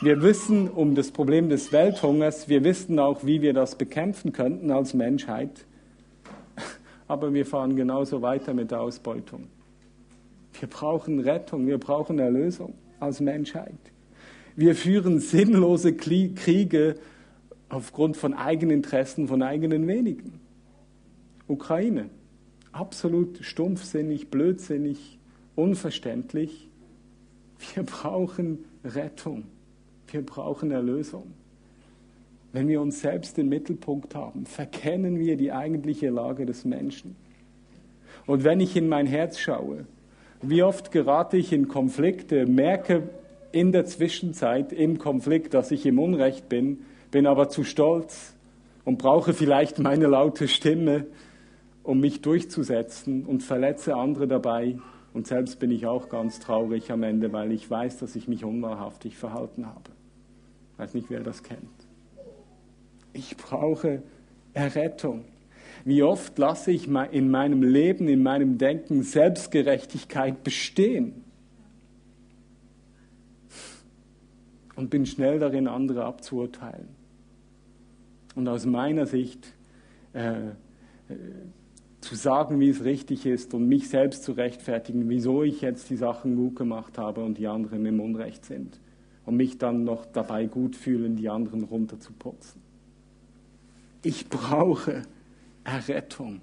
Wir 0.00 0.22
wissen 0.22 0.68
um 0.68 0.94
das 0.94 1.10
Problem 1.10 1.48
des 1.48 1.72
Welthungers, 1.72 2.48
wir 2.48 2.64
wissen 2.64 2.98
auch, 2.98 3.24
wie 3.24 3.42
wir 3.42 3.52
das 3.52 3.76
bekämpfen 3.76 4.32
könnten 4.32 4.70
als 4.70 4.94
Menschheit, 4.94 5.66
aber 7.08 7.32
wir 7.34 7.44
fahren 7.44 7.76
genauso 7.76 8.22
weiter 8.22 8.54
mit 8.54 8.70
der 8.70 8.80
Ausbeutung. 8.80 9.48
Wir 10.58 10.68
brauchen 10.68 11.20
Rettung, 11.20 11.66
wir 11.66 11.78
brauchen 11.78 12.18
Erlösung 12.18 12.74
als 13.00 13.20
Menschheit. 13.20 13.78
Wir 14.56 14.74
führen 14.74 15.18
sinnlose 15.18 15.94
Kriege 15.94 16.96
aufgrund 17.68 18.16
von 18.16 18.34
Eigeninteressen 18.34 19.26
von 19.26 19.42
eigenen 19.42 19.88
wenigen. 19.88 20.38
Ukraine, 21.48 22.10
absolut 22.72 23.38
stumpfsinnig, 23.42 24.30
blödsinnig, 24.30 25.13
unverständlich. 25.56 26.68
Wir 27.74 27.84
brauchen 27.84 28.64
Rettung. 28.84 29.44
Wir 30.08 30.24
brauchen 30.24 30.70
Erlösung. 30.70 31.32
Wenn 32.52 32.68
wir 32.68 32.80
uns 32.80 33.00
selbst 33.00 33.38
im 33.38 33.48
Mittelpunkt 33.48 34.14
haben, 34.14 34.46
verkennen 34.46 35.18
wir 35.18 35.36
die 35.36 35.52
eigentliche 35.52 36.10
Lage 36.10 36.46
des 36.46 36.64
Menschen. 36.64 37.16
Und 38.26 38.44
wenn 38.44 38.60
ich 38.60 38.76
in 38.76 38.88
mein 38.88 39.06
Herz 39.06 39.38
schaue, 39.38 39.86
wie 40.40 40.62
oft 40.62 40.92
gerate 40.92 41.36
ich 41.36 41.52
in 41.52 41.68
Konflikte, 41.68 42.46
merke 42.46 43.08
in 43.50 43.72
der 43.72 43.86
Zwischenzeit 43.86 44.72
im 44.72 44.98
Konflikt, 44.98 45.54
dass 45.54 45.70
ich 45.70 45.86
im 45.86 45.98
Unrecht 45.98 46.48
bin, 46.48 46.84
bin 47.10 47.26
aber 47.26 47.48
zu 47.48 47.64
stolz 47.64 48.34
und 48.84 48.98
brauche 48.98 49.32
vielleicht 49.32 49.78
meine 49.78 50.06
laute 50.06 50.48
Stimme, 50.48 51.06
um 51.82 52.00
mich 52.00 52.22
durchzusetzen 52.22 53.24
und 53.24 53.42
verletze 53.42 53.96
andere 53.96 54.26
dabei 54.26 54.76
und 55.14 55.28
selbst 55.28 55.60
bin 55.60 55.70
ich 55.70 55.86
auch 55.86 56.08
ganz 56.08 56.40
traurig 56.40 56.90
am 56.90 57.04
Ende, 57.04 57.32
weil 57.32 57.52
ich 57.52 57.70
weiß, 57.70 57.98
dass 57.98 58.16
ich 58.16 58.26
mich 58.26 58.44
unwahrhaftig 58.44 59.16
verhalten 59.16 59.64
habe. 59.64 59.90
Ich 60.72 60.78
weiß 60.80 60.94
nicht, 60.94 61.08
wer 61.08 61.20
das 61.20 61.44
kennt. 61.44 61.70
Ich 63.12 63.36
brauche 63.36 64.02
Errettung. 64.54 65.24
Wie 65.84 66.02
oft 66.02 66.36
lasse 66.36 66.72
ich 66.72 66.88
in 66.88 67.30
meinem 67.30 67.62
Leben, 67.62 68.08
in 68.08 68.24
meinem 68.24 68.58
Denken 68.58 69.04
Selbstgerechtigkeit 69.04 70.42
bestehen 70.42 71.22
und 74.74 74.90
bin 74.90 75.06
schnell 75.06 75.38
darin, 75.38 75.68
andere 75.68 76.04
abzuurteilen. 76.04 76.88
Und 78.34 78.48
aus 78.48 78.66
meiner 78.66 79.06
Sicht 79.06 79.46
äh, 80.12 80.48
äh 80.48 80.54
zu 82.04 82.14
sagen, 82.14 82.60
wie 82.60 82.68
es 82.68 82.84
richtig 82.84 83.26
ist 83.26 83.54
und 83.54 83.66
mich 83.66 83.88
selbst 83.88 84.24
zu 84.24 84.32
rechtfertigen, 84.32 85.08
wieso 85.08 85.42
ich 85.42 85.60
jetzt 85.60 85.90
die 85.90 85.96
Sachen 85.96 86.36
gut 86.36 86.56
gemacht 86.56 86.98
habe 86.98 87.24
und 87.24 87.38
die 87.38 87.46
anderen 87.46 87.84
im 87.86 88.00
Unrecht 88.00 88.44
sind. 88.44 88.80
Und 89.26 89.36
mich 89.36 89.56
dann 89.56 89.84
noch 89.84 90.04
dabei 90.04 90.46
gut 90.46 90.76
fühlen, 90.76 91.16
die 91.16 91.30
anderen 91.30 91.64
runterzuputzen. 91.64 92.60
Ich 94.02 94.28
brauche 94.28 95.02
Errettung. 95.64 96.42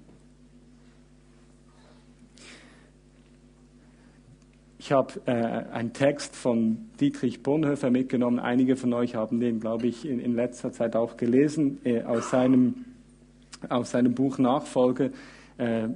Ich 4.84 4.90
habe 4.90 5.12
äh, 5.26 5.30
einen 5.30 5.92
Text 5.92 6.34
von 6.34 6.90
Dietrich 6.98 7.44
Bonhoeffer 7.44 7.90
mitgenommen. 7.90 8.40
Einige 8.40 8.74
von 8.74 8.92
euch 8.92 9.14
haben 9.14 9.38
den, 9.38 9.60
glaube 9.60 9.86
ich, 9.86 10.04
in, 10.04 10.18
in 10.18 10.34
letzter 10.34 10.72
Zeit 10.72 10.96
auch 10.96 11.16
gelesen, 11.16 11.78
äh, 11.84 12.02
aus, 12.02 12.30
seinem, 12.30 12.84
aus 13.68 13.92
seinem 13.92 14.14
Buch 14.14 14.38
Nachfolge. 14.38 15.12
Äh, 15.58 15.88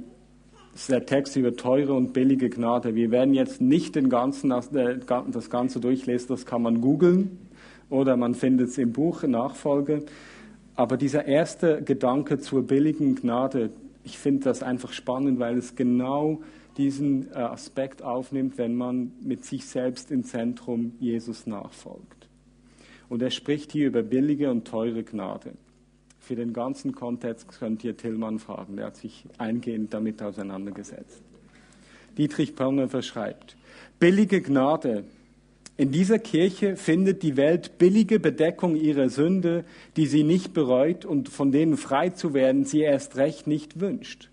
ist 0.74 0.90
der 0.90 1.06
Text 1.06 1.36
über 1.36 1.56
teure 1.56 1.94
und 1.94 2.12
billige 2.12 2.50
Gnade. 2.50 2.94
Wir 2.94 3.10
werden 3.10 3.32
jetzt 3.32 3.62
nicht 3.62 3.94
den 3.96 4.10
ganzen, 4.10 4.50
das 4.50 5.50
Ganze 5.50 5.80
durchlesen, 5.80 6.28
das 6.28 6.44
kann 6.44 6.60
man 6.60 6.82
googeln 6.82 7.38
oder 7.88 8.16
man 8.16 8.34
findet 8.34 8.68
es 8.68 8.78
im 8.78 8.92
Buch 8.92 9.22
Nachfolge. 9.22 10.04
Aber 10.74 10.98
dieser 10.98 11.24
erste 11.24 11.82
Gedanke 11.82 12.38
zur 12.38 12.66
billigen 12.66 13.14
Gnade, 13.14 13.70
ich 14.04 14.18
finde 14.18 14.44
das 14.44 14.62
einfach 14.62 14.92
spannend, 14.92 15.38
weil 15.38 15.56
es 15.56 15.74
genau 15.74 16.42
diesen 16.76 17.32
äh, 17.32 17.36
Aspekt 17.36 18.02
aufnimmt, 18.02 18.58
wenn 18.58 18.74
man 18.74 19.12
mit 19.22 19.46
sich 19.46 19.64
selbst 19.64 20.10
im 20.10 20.24
Zentrum 20.24 20.92
Jesus 21.00 21.46
nachfolgt. 21.46 22.28
Und 23.08 23.22
er 23.22 23.30
spricht 23.30 23.72
hier 23.72 23.86
über 23.86 24.02
billige 24.02 24.50
und 24.50 24.66
teure 24.66 25.02
Gnade. 25.02 25.52
Für 26.26 26.34
den 26.34 26.52
ganzen 26.52 26.92
Kontext 26.92 27.56
könnt 27.56 27.84
ihr 27.84 27.96
Tillmann 27.96 28.40
fragen, 28.40 28.74
der 28.74 28.86
hat 28.86 28.96
sich 28.96 29.26
eingehend 29.38 29.94
damit 29.94 30.20
auseinandergesetzt. 30.20 31.22
Dietrich 32.18 32.56
Bonhoeffer 32.56 33.02
schreibt, 33.02 33.56
billige 34.00 34.42
Gnade. 34.42 35.04
In 35.76 35.92
dieser 35.92 36.18
Kirche 36.18 36.74
findet 36.74 37.22
die 37.22 37.36
Welt 37.36 37.78
billige 37.78 38.18
Bedeckung 38.18 38.74
ihrer 38.74 39.08
Sünde, 39.08 39.64
die 39.96 40.06
sie 40.06 40.24
nicht 40.24 40.52
bereut 40.52 41.04
und 41.04 41.28
von 41.28 41.52
denen 41.52 41.76
frei 41.76 42.10
zu 42.10 42.34
werden 42.34 42.64
sie 42.64 42.80
erst 42.80 43.16
recht 43.16 43.46
nicht 43.46 43.78
wünscht. 43.78 44.28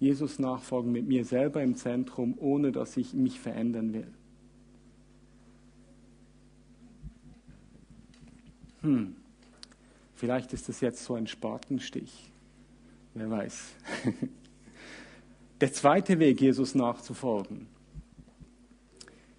Jesus 0.00 0.40
nachfolgen 0.40 0.90
mit 0.90 1.06
mir 1.06 1.24
selber 1.24 1.62
im 1.62 1.76
Zentrum, 1.76 2.34
ohne 2.36 2.72
dass 2.72 2.96
ich 2.96 3.14
mich 3.14 3.38
verändern 3.38 3.92
will. 3.92 4.08
Hm, 8.82 9.16
vielleicht 10.14 10.52
ist 10.52 10.68
das 10.68 10.80
jetzt 10.80 11.04
so 11.04 11.14
ein 11.14 11.26
Spatenstich. 11.26 12.30
Wer 13.14 13.30
weiß. 13.30 13.74
Der 15.60 15.72
zweite 15.72 16.18
Weg, 16.18 16.40
Jesus 16.40 16.74
nachzufolgen. 16.74 17.66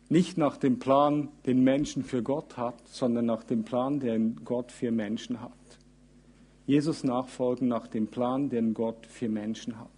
Nicht 0.10 0.38
nach 0.38 0.58
dem 0.58 0.78
Plan, 0.78 1.30
den 1.46 1.64
Menschen 1.64 2.04
für 2.04 2.22
Gott 2.22 2.58
hat, 2.58 2.86
sondern 2.86 3.26
nach 3.26 3.44
dem 3.44 3.64
Plan, 3.64 4.00
den 4.00 4.44
Gott 4.44 4.72
für 4.72 4.92
Menschen 4.92 5.42
hat. 5.42 5.52
Jesus 6.68 7.04
nachfolgen 7.04 7.68
nach 7.70 7.88
dem 7.88 8.08
Plan, 8.08 8.50
den 8.50 8.74
Gott 8.74 9.06
für 9.08 9.30
Menschen 9.30 9.80
hat. 9.80 9.90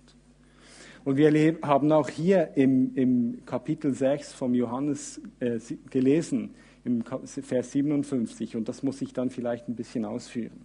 Und 1.03 1.17
wir 1.17 1.58
haben 1.63 1.91
auch 1.91 2.10
hier 2.10 2.56
im, 2.56 2.95
im 2.95 3.45
Kapitel 3.45 3.93
6 3.93 4.34
vom 4.34 4.53
Johannes 4.53 5.19
äh, 5.39 5.60
gelesen, 5.89 6.56
im 6.86 7.04
Vers 7.04 7.72
57, 7.72 8.56
und 8.56 8.67
das 8.67 8.84
muss 8.84 9.02
ich 9.02 9.13
dann 9.13 9.30
vielleicht 9.30 9.67
ein 9.67 9.76
bisschen 9.76 10.06
ausführen. 10.06 10.62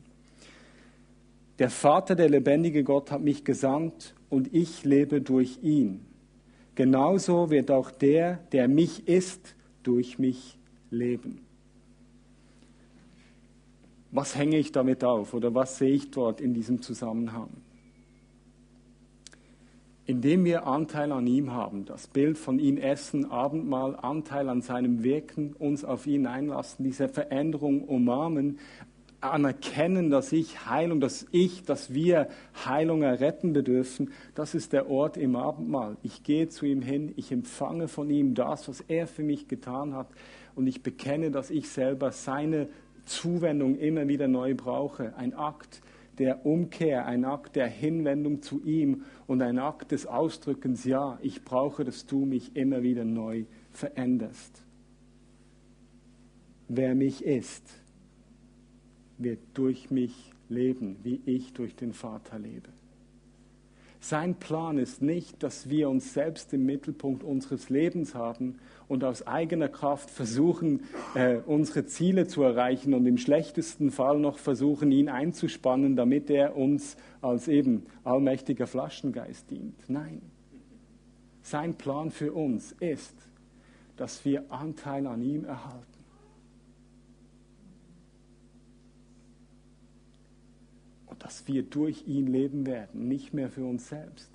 Der 1.58 1.70
Vater, 1.70 2.14
der 2.14 2.28
lebendige 2.28 2.84
Gott, 2.84 3.10
hat 3.10 3.20
mich 3.20 3.44
gesandt 3.44 4.14
und 4.28 4.54
ich 4.54 4.84
lebe 4.84 5.20
durch 5.20 5.58
ihn. 5.62 6.06
Genauso 6.74 7.50
wird 7.50 7.70
auch 7.70 7.90
der, 7.90 8.38
der 8.52 8.68
mich 8.68 9.08
ist, 9.08 9.56
durch 9.82 10.18
mich 10.18 10.58
leben. 10.90 11.40
Was 14.10 14.36
hänge 14.36 14.58
ich 14.58 14.72
damit 14.72 15.04
auf 15.04 15.34
oder 15.34 15.54
was 15.54 15.78
sehe 15.78 15.94
ich 15.94 16.10
dort 16.10 16.40
in 16.40 16.54
diesem 16.54 16.80
Zusammenhang? 16.80 17.50
Indem 20.08 20.46
wir 20.46 20.66
Anteil 20.66 21.12
an 21.12 21.26
ihm 21.26 21.52
haben, 21.52 21.84
das 21.84 22.06
Bild 22.06 22.38
von 22.38 22.58
ihm 22.58 22.78
essen, 22.78 23.30
Abendmahl, 23.30 23.94
Anteil 23.94 24.48
an 24.48 24.62
seinem 24.62 25.04
Wirken, 25.04 25.52
uns 25.52 25.84
auf 25.84 26.06
ihn 26.06 26.26
einlassen, 26.26 26.82
diese 26.82 27.10
Veränderung 27.10 27.84
umarmen, 27.84 28.58
anerkennen, 29.20 30.08
dass 30.08 30.32
ich 30.32 30.66
Heilung, 30.66 31.00
dass 31.00 31.26
ich, 31.30 31.62
dass 31.64 31.92
wir 31.92 32.28
Heilung 32.64 33.02
erretten 33.02 33.52
bedürfen, 33.52 34.10
das 34.34 34.54
ist 34.54 34.72
der 34.72 34.88
Ort 34.88 35.18
im 35.18 35.36
Abendmahl. 35.36 35.98
Ich 36.02 36.22
gehe 36.22 36.48
zu 36.48 36.64
ihm 36.64 36.80
hin, 36.80 37.12
ich 37.16 37.30
empfange 37.30 37.86
von 37.86 38.08
ihm 38.08 38.34
das, 38.34 38.66
was 38.66 38.80
er 38.80 39.06
für 39.06 39.22
mich 39.22 39.46
getan 39.46 39.94
hat 39.94 40.08
und 40.54 40.66
ich 40.68 40.82
bekenne, 40.82 41.30
dass 41.30 41.50
ich 41.50 41.68
selber 41.68 42.12
seine 42.12 42.70
Zuwendung 43.04 43.76
immer 43.76 44.08
wieder 44.08 44.26
neu 44.26 44.54
brauche. 44.54 45.14
Ein 45.18 45.34
Akt 45.34 45.82
der 46.18 46.44
Umkehr, 46.44 47.06
ein 47.06 47.24
Akt 47.24 47.56
der 47.56 47.66
Hinwendung 47.66 48.42
zu 48.42 48.62
ihm 48.64 49.04
und 49.26 49.42
ein 49.42 49.58
Akt 49.58 49.92
des 49.92 50.06
Ausdrückens, 50.06 50.84
ja, 50.84 51.18
ich 51.22 51.44
brauche, 51.44 51.84
dass 51.84 52.06
du 52.06 52.24
mich 52.24 52.56
immer 52.56 52.82
wieder 52.82 53.04
neu 53.04 53.44
veränderst. 53.72 54.62
Wer 56.68 56.94
mich 56.94 57.24
ist, 57.24 57.64
wird 59.16 59.40
durch 59.54 59.90
mich 59.90 60.32
leben, 60.48 60.96
wie 61.02 61.20
ich 61.24 61.52
durch 61.52 61.74
den 61.74 61.92
Vater 61.92 62.38
lebe. 62.38 62.77
Sein 64.00 64.36
Plan 64.36 64.78
ist 64.78 65.02
nicht, 65.02 65.42
dass 65.42 65.68
wir 65.68 65.88
uns 65.88 66.14
selbst 66.14 66.52
im 66.52 66.64
Mittelpunkt 66.64 67.24
unseres 67.24 67.68
Lebens 67.68 68.14
haben 68.14 68.58
und 68.86 69.02
aus 69.02 69.26
eigener 69.26 69.68
Kraft 69.68 70.08
versuchen, 70.08 70.84
äh, 71.14 71.38
unsere 71.46 71.84
Ziele 71.84 72.28
zu 72.28 72.42
erreichen 72.42 72.94
und 72.94 73.06
im 73.06 73.18
schlechtesten 73.18 73.90
Fall 73.90 74.20
noch 74.20 74.38
versuchen, 74.38 74.92
ihn 74.92 75.08
einzuspannen, 75.08 75.96
damit 75.96 76.30
er 76.30 76.56
uns 76.56 76.96
als 77.20 77.48
eben 77.48 77.86
allmächtiger 78.04 78.68
Flaschengeist 78.68 79.50
dient. 79.50 79.88
Nein. 79.88 80.22
Sein 81.42 81.74
Plan 81.74 82.10
für 82.10 82.32
uns 82.32 82.72
ist, 82.78 83.14
dass 83.96 84.24
wir 84.24 84.52
Anteil 84.52 85.06
an 85.06 85.22
ihm 85.22 85.44
erhalten. 85.44 85.87
Dass 91.18 91.46
wir 91.48 91.62
durch 91.62 92.06
ihn 92.06 92.26
leben 92.26 92.66
werden, 92.66 93.08
nicht 93.08 93.34
mehr 93.34 93.48
für 93.48 93.64
uns 93.64 93.88
selbst, 93.88 94.30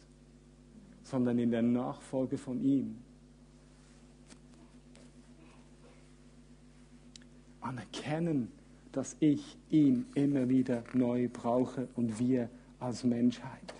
sondern 1.03 1.39
in 1.39 1.51
der 1.51 1.61
Nachfolge 1.61 2.37
von 2.37 2.61
ihm. 2.61 2.97
Anerkennen, 7.61 8.51
dass 8.91 9.15
ich 9.19 9.57
ihn 9.69 10.05
immer 10.13 10.49
wieder 10.49 10.83
neu 10.93 11.29
brauche 11.31 11.87
und 11.95 12.19
wir 12.19 12.49
als 12.79 13.03
Menschheit. 13.03 13.73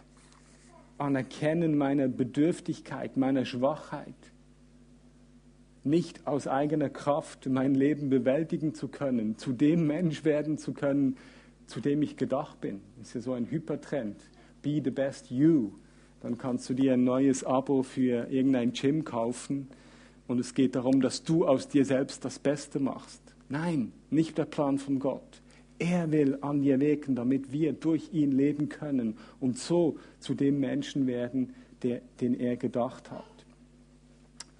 Anerkennen 0.97 1.77
meiner 1.77 2.07
Bedürftigkeit, 2.07 3.17
meiner 3.17 3.45
Schwachheit. 3.45 4.13
Nicht 5.83 6.25
aus 6.25 6.47
eigener 6.47 6.89
Kraft 6.89 7.47
mein 7.47 7.75
Leben 7.75 8.09
bewältigen 8.09 8.73
zu 8.73 8.87
können, 8.87 9.37
zu 9.37 9.51
dem 9.51 9.85
Mensch 9.85 10.23
werden 10.23 10.57
zu 10.57 10.73
können, 10.73 11.17
zu 11.67 11.79
dem 11.79 12.01
ich 12.01 12.17
gedacht 12.17 12.61
bin. 12.61 12.81
Das 12.97 13.09
ist 13.09 13.13
ja 13.15 13.21
so 13.21 13.33
ein 13.33 13.49
Hypertrend. 13.49 14.17
Be 14.61 14.81
the 14.83 14.91
best 14.91 15.29
you. 15.29 15.71
Dann 16.21 16.37
kannst 16.37 16.69
du 16.69 16.73
dir 16.73 16.93
ein 16.93 17.03
neues 17.03 17.43
Abo 17.43 17.83
für 17.83 18.29
irgendein 18.29 18.71
Gym 18.71 19.03
kaufen 19.03 19.67
und 20.27 20.39
es 20.39 20.53
geht 20.53 20.75
darum, 20.75 21.01
dass 21.01 21.23
du 21.23 21.45
aus 21.45 21.67
dir 21.67 21.85
selbst 21.85 22.23
das 22.23 22.39
Beste 22.39 22.79
machst. 22.79 23.21
Nein, 23.49 23.91
nicht 24.09 24.37
der 24.37 24.45
Plan 24.45 24.77
von 24.77 24.99
Gott. 24.99 25.41
Er 25.79 26.11
will 26.11 26.37
an 26.41 26.61
dir 26.61 26.79
wirken, 26.79 27.15
damit 27.15 27.51
wir 27.51 27.73
durch 27.73 28.13
ihn 28.13 28.31
leben 28.31 28.69
können 28.69 29.17
und 29.39 29.57
so 29.57 29.97
zu 30.19 30.33
dem 30.33 30.59
Menschen 30.59 31.07
werden, 31.07 31.53
der, 31.81 32.01
den 32.21 32.39
er 32.39 32.55
gedacht 32.55 33.11
hat. 33.11 33.25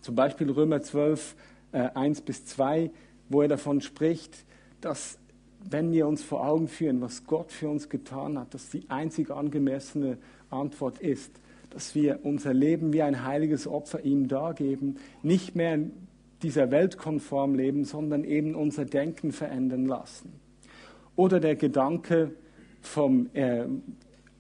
Zum 0.01 0.15
Beispiel 0.15 0.51
Römer 0.51 0.81
12, 0.81 1.35
äh, 1.71 1.89
1 1.93 2.21
bis 2.21 2.45
2, 2.45 2.91
wo 3.29 3.41
er 3.41 3.47
davon 3.47 3.79
spricht, 3.79 4.45
dass 4.81 5.17
wenn 5.69 5.91
wir 5.91 6.07
uns 6.07 6.23
vor 6.23 6.45
Augen 6.45 6.67
führen, 6.67 7.01
was 7.01 7.25
Gott 7.25 7.51
für 7.51 7.69
uns 7.69 7.89
getan 7.89 8.37
hat, 8.37 8.53
dass 8.53 8.69
die 8.69 8.89
einzig 8.89 9.31
angemessene 9.31 10.17
Antwort 10.49 10.99
ist, 10.99 11.31
dass 11.69 11.95
wir 11.95 12.19
unser 12.23 12.53
Leben 12.53 12.93
wie 12.93 13.01
ein 13.01 13.25
heiliges 13.25 13.67
Opfer 13.67 14.05
ihm 14.05 14.27
dargeben, 14.27 14.97
nicht 15.23 15.55
mehr 15.55 15.79
dieser 16.43 16.71
Welt 16.71 16.97
konform 16.97 17.55
leben, 17.55 17.85
sondern 17.85 18.23
eben 18.23 18.53
unser 18.53 18.85
Denken 18.85 19.31
verändern 19.31 19.85
lassen. 19.85 20.33
Oder 21.15 21.39
der 21.39 21.55
Gedanke 21.55 22.31
vom, 22.81 23.29
äh, 23.33 23.65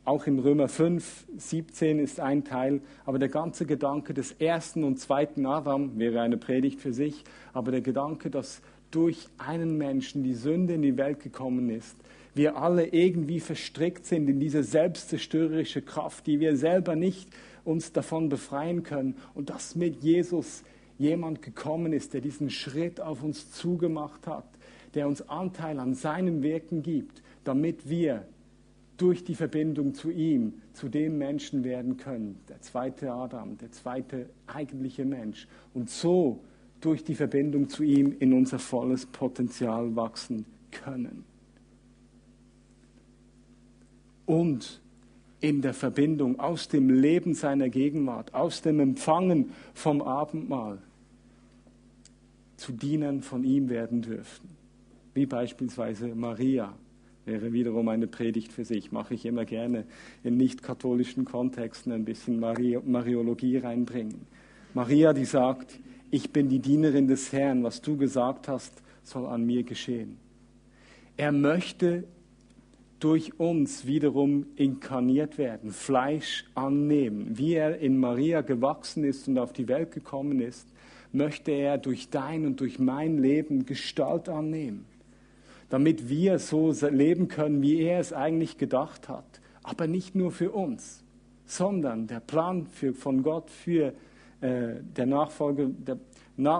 auch 0.05 0.27
in 0.27 0.37
Römer 0.39 0.67
5, 0.67 1.27
17 1.37 1.99
ist 1.99 2.19
ein 2.19 2.43
Teil, 2.43 2.81
aber 3.05 3.19
der 3.19 3.29
ganze 3.29 3.65
Gedanke 3.65 4.13
des 4.13 4.33
ersten 4.33 4.83
und 4.83 4.99
zweiten 4.99 5.45
Adam 5.45 5.97
wäre 5.97 6.19
eine 6.21 6.37
Predigt 6.37 6.81
für 6.81 6.93
sich, 6.93 7.23
aber 7.53 7.71
der 7.71 7.81
Gedanke, 7.81 8.29
dass 8.29 8.61
durch 8.93 9.27
einen 9.37 9.77
Menschen 9.77 10.23
die 10.23 10.35
Sünde 10.35 10.75
in 10.75 10.83
die 10.83 10.97
Welt 10.97 11.19
gekommen 11.19 11.69
ist, 11.69 11.95
wir 12.35 12.57
alle 12.57 12.87
irgendwie 12.87 13.39
verstrickt 13.39 14.05
sind 14.05 14.27
in 14.29 14.39
diese 14.39 14.63
selbstzerstörerische 14.63 15.81
Kraft, 15.81 16.25
die 16.25 16.39
wir 16.39 16.57
selber 16.57 16.95
nicht 16.95 17.29
uns 17.63 17.91
davon 17.91 18.29
befreien 18.29 18.83
können. 18.83 19.15
Und 19.33 19.49
dass 19.49 19.75
mit 19.75 20.03
Jesus 20.03 20.63
jemand 20.97 21.41
gekommen 21.41 21.93
ist, 21.93 22.13
der 22.13 22.21
diesen 22.21 22.49
Schritt 22.49 22.99
auf 22.99 23.23
uns 23.23 23.51
zugemacht 23.51 24.25
hat, 24.27 24.47
der 24.95 25.07
uns 25.07 25.27
Anteil 25.27 25.79
an 25.79 25.93
seinem 25.93 26.41
Wirken 26.41 26.81
gibt, 26.81 27.21
damit 27.43 27.89
wir 27.89 28.25
durch 28.97 29.23
die 29.23 29.35
Verbindung 29.35 29.93
zu 29.93 30.11
ihm 30.11 30.61
zu 30.73 30.87
dem 30.89 31.17
Menschen 31.17 31.63
werden 31.63 31.97
können, 31.97 32.39
der 32.47 32.61
zweite 32.61 33.11
Adam, 33.11 33.57
der 33.57 33.71
zweite 33.71 34.29
eigentliche 34.47 35.05
Mensch. 35.05 35.47
Und 35.73 35.89
so 35.89 36.43
durch 36.85 37.03
die 37.03 37.15
Verbindung 37.15 37.69
zu 37.69 37.83
ihm 37.83 38.15
in 38.19 38.33
unser 38.33 38.59
volles 38.59 39.05
Potenzial 39.05 39.95
wachsen 39.95 40.45
können. 40.71 41.23
Und 44.25 44.81
in 45.39 45.61
der 45.61 45.73
Verbindung 45.73 46.39
aus 46.39 46.69
dem 46.69 46.89
Leben 46.89 47.33
seiner 47.33 47.69
Gegenwart, 47.69 48.33
aus 48.33 48.61
dem 48.61 48.79
Empfangen 48.79 49.51
vom 49.73 50.01
Abendmahl 50.01 50.79
zu 52.55 52.71
Dienern 52.71 53.21
von 53.21 53.43
ihm 53.43 53.69
werden 53.69 54.01
dürften. 54.01 54.49
Wie 55.13 55.25
beispielsweise 55.25 56.15
Maria 56.15 56.73
wäre 57.25 57.51
wiederum 57.51 57.89
eine 57.89 58.07
Predigt 58.07 58.53
für 58.53 58.63
sich. 58.63 58.91
Mache 58.91 59.13
ich 59.13 59.25
immer 59.25 59.45
gerne 59.45 59.85
in 60.23 60.37
nicht-katholischen 60.37 61.25
Kontexten 61.25 61.91
ein 61.91 62.05
bisschen 62.05 62.39
Mariologie 62.39 63.57
reinbringen. 63.57 64.21
Maria, 64.73 65.13
die 65.13 65.25
sagt, 65.25 65.79
ich 66.13 66.29
bin 66.29 66.47
die 66.47 66.59
Dienerin 66.59 67.07
des 67.07 67.31
Herrn, 67.33 67.63
was 67.63 67.81
du 67.81 67.97
gesagt 67.97 68.47
hast, 68.47 68.71
soll 69.01 69.25
an 69.25 69.47
mir 69.47 69.63
geschehen. 69.63 70.19
Er 71.17 71.31
möchte 71.31 72.03
durch 72.99 73.39
uns 73.39 73.87
wiederum 73.87 74.45
inkarniert 74.55 75.39
werden, 75.39 75.71
Fleisch 75.71 76.45
annehmen. 76.53 77.35
Wie 77.35 77.55
er 77.55 77.79
in 77.79 77.97
Maria 77.97 78.41
gewachsen 78.41 79.03
ist 79.03 79.27
und 79.27 79.39
auf 79.39 79.53
die 79.53 79.67
Welt 79.67 79.91
gekommen 79.91 80.39
ist, 80.39 80.67
möchte 81.11 81.49
er 81.49 81.79
durch 81.79 82.11
dein 82.11 82.45
und 82.45 82.59
durch 82.59 82.77
mein 82.77 83.17
Leben 83.17 83.65
Gestalt 83.65 84.29
annehmen, 84.29 84.85
damit 85.69 86.09
wir 86.09 86.37
so 86.37 86.71
leben 86.91 87.27
können, 87.27 87.63
wie 87.63 87.81
er 87.81 87.99
es 87.99 88.13
eigentlich 88.13 88.59
gedacht 88.59 89.09
hat. 89.09 89.41
Aber 89.63 89.87
nicht 89.87 90.13
nur 90.13 90.29
für 90.29 90.51
uns, 90.51 91.03
sondern 91.47 92.05
der 92.05 92.19
Plan 92.19 92.67
für, 92.67 92.93
von 92.93 93.23
Gott 93.23 93.49
für 93.49 93.95
äh, 94.43 94.81
der 94.95 95.05
Nachfolge, 95.05 95.69
der 95.69 95.97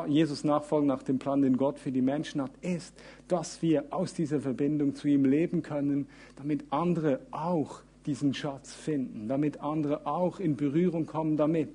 Jesus 0.08 0.44
Nachfolge 0.44 0.86
nach 0.86 1.02
dem 1.02 1.18
Plan, 1.18 1.42
den 1.42 1.58
Gott 1.58 1.80
für 1.80 1.92
die 1.92 2.02
Menschen 2.02 2.42
hat, 2.42 2.52
ist, 2.62 2.94
dass 3.28 3.62
wir 3.62 3.86
aus 3.90 4.14
dieser 4.14 4.40
Verbindung 4.40 4.94
zu 4.94 5.08
ihm 5.08 5.26
leben 5.26 5.64
können, 5.64 6.08
damit 6.36 6.64
andere 6.70 7.22
auch 7.32 7.82
diesen 8.06 8.34
Schatz 8.34 8.74
finden, 8.74 9.28
damit 9.28 9.62
andere 9.62 10.06
auch 10.06 10.40
in 10.40 10.56
Berührung 10.56 11.06
kommen 11.06 11.38
damit, 11.38 11.70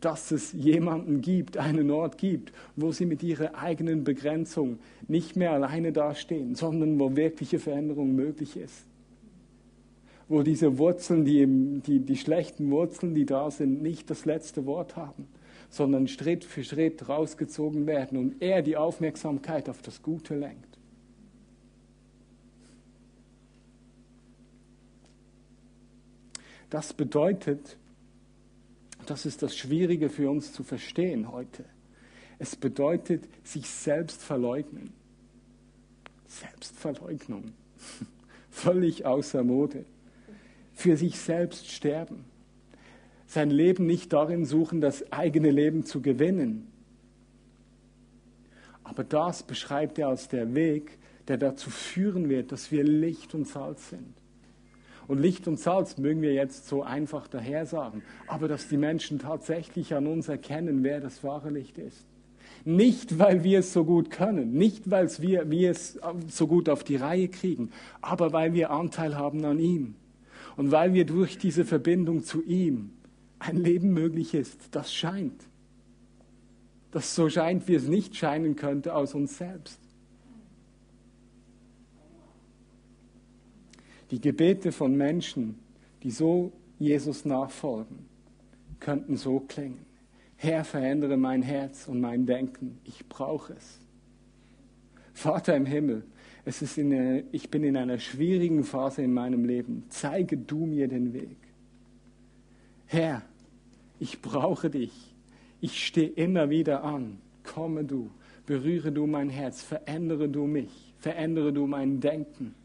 dass 0.00 0.30
es 0.30 0.52
jemanden 0.52 1.20
gibt, 1.20 1.56
einen 1.58 1.90
Ort 1.90 2.18
gibt, 2.18 2.52
wo 2.76 2.92
sie 2.92 3.04
mit 3.04 3.22
ihrer 3.22 3.56
eigenen 3.56 4.04
Begrenzung 4.04 4.78
nicht 5.08 5.36
mehr 5.36 5.52
alleine 5.52 5.92
dastehen, 5.92 6.54
sondern 6.54 6.98
wo 6.98 7.16
wirkliche 7.16 7.58
Veränderung 7.58 8.14
möglich 8.14 8.56
ist. 8.56 8.86
Wo 10.28 10.42
diese 10.42 10.78
Wurzeln, 10.78 11.24
die, 11.24 11.46
die, 11.80 12.00
die 12.00 12.16
schlechten 12.16 12.70
Wurzeln, 12.70 13.14
die 13.14 13.26
da 13.26 13.50
sind, 13.50 13.82
nicht 13.82 14.08
das 14.08 14.24
letzte 14.24 14.64
Wort 14.64 14.96
haben, 14.96 15.26
sondern 15.72 16.06
Schritt 16.06 16.44
für 16.44 16.62
Schritt 16.62 17.08
rausgezogen 17.08 17.86
werden 17.86 18.18
und 18.18 18.42
er 18.42 18.60
die 18.60 18.76
Aufmerksamkeit 18.76 19.70
auf 19.70 19.80
das 19.80 20.02
Gute 20.02 20.36
lenkt. 20.36 20.78
Das 26.68 26.92
bedeutet, 26.92 27.78
das 29.06 29.24
ist 29.24 29.42
das 29.42 29.56
Schwierige 29.56 30.10
für 30.10 30.30
uns 30.30 30.52
zu 30.52 30.62
verstehen 30.62 31.32
heute. 31.32 31.64
Es 32.38 32.54
bedeutet, 32.54 33.24
sich 33.42 33.66
selbst 33.66 34.22
verleugnen. 34.22 34.92
Selbstverleugnung. 36.26 37.54
Völlig 38.50 39.06
außer 39.06 39.42
Mode. 39.42 39.86
Für 40.74 40.98
sich 40.98 41.18
selbst 41.18 41.70
sterben 41.70 42.26
sein 43.32 43.50
Leben 43.50 43.86
nicht 43.86 44.12
darin 44.12 44.44
suchen, 44.44 44.82
das 44.82 45.10
eigene 45.10 45.50
Leben 45.50 45.86
zu 45.86 46.02
gewinnen. 46.02 46.66
Aber 48.84 49.04
das 49.04 49.42
beschreibt 49.42 49.98
er 49.98 50.08
als 50.08 50.28
der 50.28 50.54
Weg, 50.54 50.98
der 51.28 51.38
dazu 51.38 51.70
führen 51.70 52.28
wird, 52.28 52.52
dass 52.52 52.70
wir 52.70 52.84
Licht 52.84 53.34
und 53.34 53.48
Salz 53.48 53.88
sind. 53.88 54.12
Und 55.08 55.18
Licht 55.18 55.48
und 55.48 55.58
Salz 55.58 55.96
mögen 55.96 56.20
wir 56.20 56.34
jetzt 56.34 56.68
so 56.68 56.82
einfach 56.82 57.26
daher 57.26 57.64
sagen, 57.64 58.02
aber 58.26 58.48
dass 58.48 58.68
die 58.68 58.76
Menschen 58.76 59.18
tatsächlich 59.18 59.94
an 59.94 60.06
uns 60.06 60.28
erkennen, 60.28 60.84
wer 60.84 61.00
das 61.00 61.24
wahre 61.24 61.48
Licht 61.48 61.78
ist. 61.78 62.04
Nicht, 62.66 63.18
weil 63.18 63.44
wir 63.44 63.60
es 63.60 63.72
so 63.72 63.84
gut 63.84 64.10
können, 64.10 64.52
nicht, 64.52 64.90
weil 64.90 65.08
wir, 65.20 65.50
wir 65.50 65.70
es 65.70 65.98
so 66.28 66.46
gut 66.46 66.68
auf 66.68 66.84
die 66.84 66.96
Reihe 66.96 67.28
kriegen, 67.28 67.70
aber 68.02 68.34
weil 68.34 68.52
wir 68.52 68.70
Anteil 68.70 69.16
haben 69.16 69.42
an 69.46 69.58
ihm. 69.58 69.94
Und 70.56 70.70
weil 70.70 70.92
wir 70.92 71.06
durch 71.06 71.38
diese 71.38 71.64
Verbindung 71.64 72.24
zu 72.24 72.42
ihm 72.42 72.90
ein 73.42 73.56
Leben 73.56 73.92
möglich 73.92 74.34
ist, 74.34 74.68
das 74.70 74.92
scheint. 74.92 75.48
das 76.92 77.14
so 77.14 77.28
scheint, 77.30 77.66
wie 77.68 77.74
es 77.74 77.88
nicht 77.88 78.14
scheinen 78.16 78.54
könnte 78.54 78.94
aus 78.94 79.14
uns 79.14 79.38
selbst. 79.38 79.80
Die 84.10 84.20
Gebete 84.20 84.72
von 84.72 84.94
Menschen, 84.94 85.58
die 86.02 86.10
so 86.10 86.52
Jesus 86.78 87.24
nachfolgen, 87.24 88.06
könnten 88.78 89.16
so 89.16 89.40
klingen. 89.40 89.86
Herr, 90.36 90.64
verändere 90.64 91.16
mein 91.16 91.40
Herz 91.40 91.88
und 91.88 92.00
mein 92.00 92.26
Denken. 92.26 92.78
Ich 92.84 93.08
brauche 93.08 93.54
es. 93.54 93.80
Vater 95.14 95.56
im 95.56 95.64
Himmel, 95.66 96.04
es 96.44 96.60
ist 96.60 96.78
eine, 96.78 97.24
ich 97.32 97.50
bin 97.50 97.64
in 97.64 97.76
einer 97.76 97.98
schwierigen 97.98 98.64
Phase 98.64 99.02
in 99.02 99.14
meinem 99.14 99.44
Leben. 99.44 99.84
Zeige 99.88 100.36
du 100.36 100.66
mir 100.66 100.88
den 100.88 101.14
Weg. 101.14 101.38
Herr, 102.86 103.22
ich 104.02 104.20
brauche 104.20 104.68
dich. 104.68 104.92
Ich 105.60 105.86
stehe 105.86 106.08
immer 106.08 106.50
wieder 106.50 106.82
an. 106.82 107.18
Komme 107.44 107.84
du, 107.84 108.10
berühre 108.46 108.90
du 108.90 109.06
mein 109.06 109.30
Herz, 109.30 109.62
verändere 109.62 110.28
du 110.28 110.46
mich, 110.46 110.92
verändere 110.98 111.52
du 111.52 111.68
mein 111.68 112.00
Denken. 112.00 112.56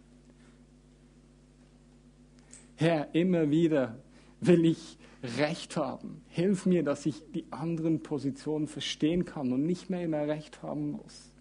Herr, 2.76 3.14
immer 3.14 3.52
wieder 3.52 4.00
will 4.42 4.66
ich 4.66 4.98
Recht 5.38 5.78
haben. 5.78 6.22
Hilf 6.30 6.66
mir, 6.66 6.84
dass 6.84 7.06
ich 7.06 7.22
die 7.34 7.46
anderen 7.52 8.02
Positionen 8.02 8.68
verstehen 8.68 9.26
kann 9.26 9.52
und 9.52 9.64
nicht 9.64 9.92
mehr 9.92 10.04
immer 10.04 10.28
Recht 10.28 10.64
haben 10.64 10.92
muss. 10.92 11.32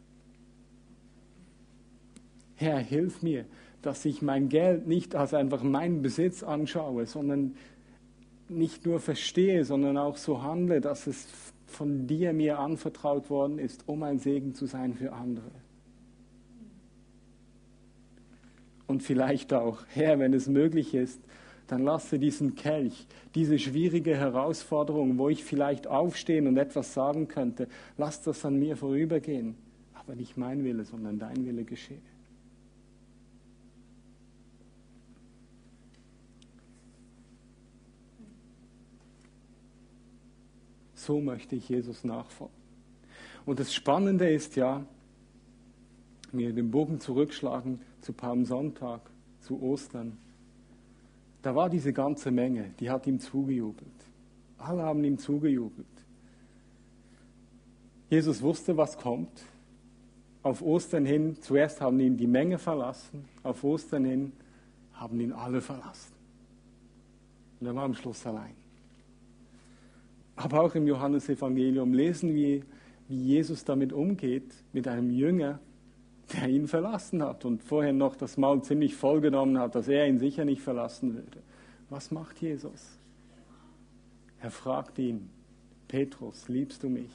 Herr, 2.57 2.79
hilf 2.79 3.23
mir, 3.23 3.47
dass 3.81 4.05
ich 4.05 4.21
mein 4.21 4.49
Geld 4.51 4.87
nicht 4.87 5.15
als 5.15 5.33
einfach 5.33 5.63
meinen 5.63 6.03
Besitz 6.03 6.43
anschaue, 6.43 7.07
sondern 7.07 7.55
nicht 8.49 8.87
nur 8.87 9.01
verstehe, 9.01 9.65
sondern 9.65 9.97
auch 9.97 10.17
so 10.17 10.43
handle, 10.43 10.81
dass 10.81 11.07
es 11.07 11.27
von 11.67 12.07
dir 12.07 12.33
mir 12.33 12.59
anvertraut 12.59 13.29
worden 13.29 13.59
ist, 13.59 13.85
um 13.87 14.03
ein 14.03 14.19
Segen 14.19 14.55
zu 14.55 14.67
sein 14.67 14.95
für 14.95 15.13
andere. 15.13 15.51
Und 18.87 19.03
vielleicht 19.03 19.53
auch, 19.53 19.81
Herr, 19.89 20.19
wenn 20.19 20.33
es 20.33 20.49
möglich 20.49 20.95
ist, 20.95 21.21
dann 21.67 21.83
lasse 21.83 22.21
diesen 22.21 22.55
Kelch, 22.55 23.09
diese 23.35 23.59
schwierige 23.59 24.17
Herausforderung, 24.17 25.19
wo 25.19 25.29
ich 25.29 25.43
vielleicht 25.43 25.89
aufstehen 25.89 26.47
und 26.47 26.57
etwas 26.57 26.95
sagen 26.95 27.27
könnte, 27.27 27.67
lass 27.97 28.23
das 28.23 28.45
an 28.45 28.59
mir 28.59 28.77
vorübergehen. 28.77 29.57
Aber 29.95 30.15
nicht 30.15 30.37
mein 30.37 30.63
Wille, 30.63 30.85
sondern 30.85 31.19
dein 31.19 31.45
Wille 31.45 31.65
geschehe. 31.65 31.99
So 41.07 41.21
möchte 41.21 41.55
ich 41.55 41.69
Jesus 41.69 42.03
nachfolgen. 42.03 42.57
Und 43.45 43.61
das 43.61 43.73
Spannende 43.73 44.29
ist 44.29 44.57
ja, 44.57 44.85
wir 46.33 46.53
den 46.53 46.73
Bogen 46.73 46.99
zurückschlagen 46.99 47.81
zu 48.01 48.13
Palmsonntag, 48.13 49.03
zu 49.39 49.63
Ostern. 49.63 50.19
Da 51.43 51.55
war 51.55 51.71
diese 51.71 51.93
ganze 51.93 52.33
Menge, 52.33 52.75
die 52.81 52.91
hat 52.91 53.07
ihm 53.07 53.21
zugejubelt. 53.21 53.87
Alle 54.59 54.83
haben 54.83 55.05
ihm 55.05 55.17
zugejubelt. 55.17 55.87
Jesus 58.11 58.43
wusste, 58.43 58.77
was 58.77 58.99
kommt. 58.99 59.45
Auf 60.43 60.61
Ostern 60.61 61.05
hin, 61.05 61.37
zuerst 61.41 61.81
haben 61.81 62.01
ihn 62.01 62.17
die 62.17 62.27
Menge 62.27 62.59
verlassen, 62.59 63.29
auf 63.45 63.63
Ostern 63.63 64.05
hin 64.05 64.33
haben 64.93 65.21
ihn 65.21 65.33
alle 65.33 65.61
verlassen. 65.61 66.15
Und 67.61 67.69
er 67.69 67.77
war 67.77 67.85
am 67.85 67.95
Schluss 67.95 68.27
allein. 68.27 68.66
Aber 70.37 70.61
auch 70.61 70.75
im 70.75 70.87
Johannesevangelium 70.87 71.95
lesen 71.95 72.35
wir, 72.35 72.63
wie 73.09 73.17
Jesus 73.17 73.65
damit 73.65 73.93
umgeht, 73.93 74.53
mit 74.73 74.87
einem 74.87 75.11
Jünger, 75.11 75.61
der 76.33 76.49
ihn 76.49 76.67
verlassen 76.69 77.23
hat 77.23 77.45
und 77.45 77.63
vorher 77.63 77.93
noch 77.93 78.17
das 78.17 78.37
Maul 78.37 78.63
ziemlich 78.63 78.95
vollgenommen 78.95 79.59
hat, 79.59 79.75
dass 79.75 79.89
er 79.89 80.07
ihn 80.07 80.19
sicher 80.19 80.45
nicht 80.45 80.61
verlassen 80.61 81.15
würde. 81.15 81.41
Was 81.89 82.11
macht 82.11 82.41
Jesus? 82.41 82.99
Er 84.41 84.51
fragt 84.51 84.99
ihn, 84.99 85.31
Petrus, 85.89 86.49
liebst 86.49 86.83
du 86.83 86.89
mich? 86.89 87.11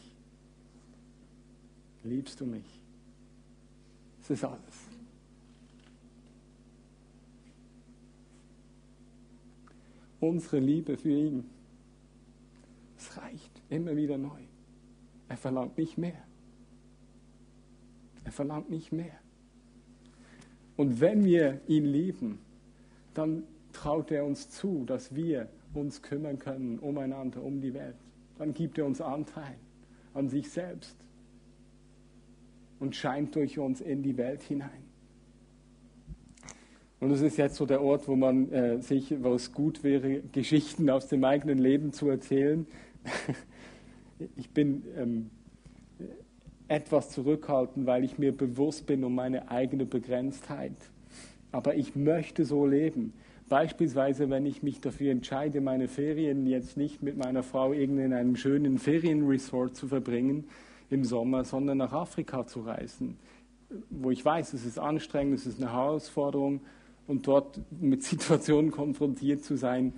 Liebst 2.04 2.40
du 2.40 2.46
mich? 2.46 2.66
Das 4.20 4.32
ist 4.32 4.44
alles. 4.44 4.88
Unsere 10.20 10.60
Liebe 10.60 10.98
für 10.98 11.10
ihn, 11.10 11.50
es 13.02 13.18
reicht 13.18 13.62
immer 13.70 13.96
wieder 13.96 14.18
neu. 14.18 14.42
Er 15.28 15.38
verlangt 15.38 15.78
nicht 15.78 15.98
mehr. 15.98 16.22
Er 18.24 18.32
verlangt 18.32 18.70
nicht 18.70 18.92
mehr. 18.92 19.20
Und 20.78 21.02
wenn 21.02 21.26
wir 21.26 21.62
ihn 21.68 21.86
lieben, 21.86 22.40
dann 23.14 23.44
traut 23.74 24.12
er 24.12 24.26
uns 24.26 24.50
zu, 24.50 24.86
dass 24.86 25.16
wir 25.16 25.50
uns 25.74 26.02
kümmern 26.02 26.38
können 26.38 26.78
umeinander, 26.80 27.42
um 27.42 27.60
die 27.60 27.74
Welt. 27.74 27.96
Dann 28.38 28.54
gibt 28.54 28.78
er 28.78 28.86
uns 28.86 29.02
Anteil 29.02 29.56
an 30.14 30.30
sich 30.30 30.50
selbst 30.50 30.96
und 32.80 32.96
scheint 32.96 33.36
durch 33.36 33.58
uns 33.58 33.82
in 33.82 34.04
die 34.04 34.18
Welt 34.18 34.44
hinein. 34.44 34.81
Und 37.02 37.10
es 37.10 37.22
ist 37.24 37.38
jetzt 37.38 37.56
so 37.56 37.66
der 37.66 37.82
Ort, 37.82 38.08
wo 38.08 38.16
man 38.16 38.52
äh, 38.52 38.80
sich, 38.80 39.24
wo 39.24 39.34
es 39.34 39.52
gut 39.52 39.84
wäre, 39.84 40.22
Geschichten 40.32 40.88
aus 40.92 41.08
dem 41.08 41.24
eigenen 41.24 41.58
Leben 41.58 41.94
zu 41.94 42.08
erzählen. 42.08 42.68
ich 44.36 44.52
bin 44.52 44.84
ähm, 44.96 45.32
etwas 46.68 47.10
zurückhaltend, 47.10 47.88
weil 47.88 48.04
ich 48.04 48.20
mir 48.20 48.32
bewusst 48.38 48.86
bin 48.86 49.04
um 49.04 49.16
meine 49.16 49.50
eigene 49.50 49.88
Begrenztheit. 49.88 50.76
Aber 51.52 51.74
ich 51.74 51.96
möchte 51.96 52.46
so 52.46 52.68
leben. 52.68 53.14
Beispielsweise, 53.50 54.30
wenn 54.30 54.46
ich 54.46 54.62
mich 54.62 54.80
dafür 54.80 55.12
entscheide, 55.12 55.60
meine 55.60 55.88
Ferien 55.88 56.46
jetzt 56.46 56.78
nicht 56.78 57.02
mit 57.02 57.18
meiner 57.18 57.42
Frau 57.42 57.74
in 57.74 58.14
einem 58.14 58.36
schönen 58.36 58.78
Ferienresort 58.78 59.76
zu 59.76 59.88
verbringen 59.88 60.44
im 60.92 61.04
Sommer, 61.04 61.46
sondern 61.46 61.80
nach 61.80 61.94
Afrika 61.94 62.46
zu 62.46 62.62
reisen, 62.62 63.18
wo 63.90 64.12
ich 64.12 64.24
weiß, 64.24 64.54
es 64.54 64.68
ist 64.68 64.78
anstrengend, 64.78 65.40
es 65.40 65.48
ist 65.48 65.60
eine 65.60 65.74
Herausforderung 65.74 66.62
und 67.08 67.28
dort 67.28 67.60
mit 67.72 68.04
Situationen 68.04 68.72
konfrontiert 68.72 69.44
zu 69.44 69.56
sein, 69.56 69.94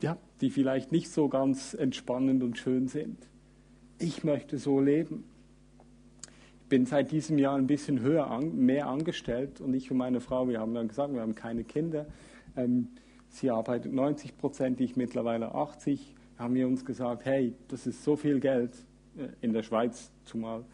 ja, 0.00 0.16
die 0.40 0.50
vielleicht 0.50 0.92
nicht 0.92 1.10
so 1.10 1.28
ganz 1.28 1.74
entspannend 1.74 2.42
und 2.42 2.56
schön 2.56 2.88
sind. 2.88 3.18
Ich 3.98 4.22
möchte 4.22 4.58
so 4.58 4.80
leben 4.80 5.24
bin 6.68 6.86
seit 6.86 7.10
diesem 7.10 7.38
Jahr 7.38 7.56
ein 7.56 7.66
bisschen 7.66 8.00
höher, 8.00 8.30
an, 8.30 8.56
mehr 8.56 8.86
angestellt 8.88 9.60
und 9.60 9.74
ich 9.74 9.90
und 9.90 9.96
meine 9.96 10.20
Frau, 10.20 10.48
wir 10.48 10.60
haben 10.60 10.74
dann 10.74 10.88
gesagt, 10.88 11.12
wir 11.12 11.20
haben 11.20 11.34
keine 11.34 11.64
Kinder. 11.64 12.06
Ähm, 12.56 12.88
sie 13.28 13.50
arbeitet 13.50 13.92
90 13.92 14.36
Prozent, 14.36 14.80
ich 14.80 14.96
mittlerweile 14.96 15.54
80. 15.54 16.14
Haben 16.38 16.54
wir 16.54 16.66
uns 16.66 16.84
gesagt, 16.84 17.24
hey, 17.24 17.54
das 17.68 17.86
ist 17.86 18.04
so 18.04 18.16
viel 18.16 18.40
Geld 18.40 18.72
äh, 19.16 19.28
in 19.40 19.52
der 19.52 19.62
Schweiz 19.62 20.12
zumal. 20.24 20.64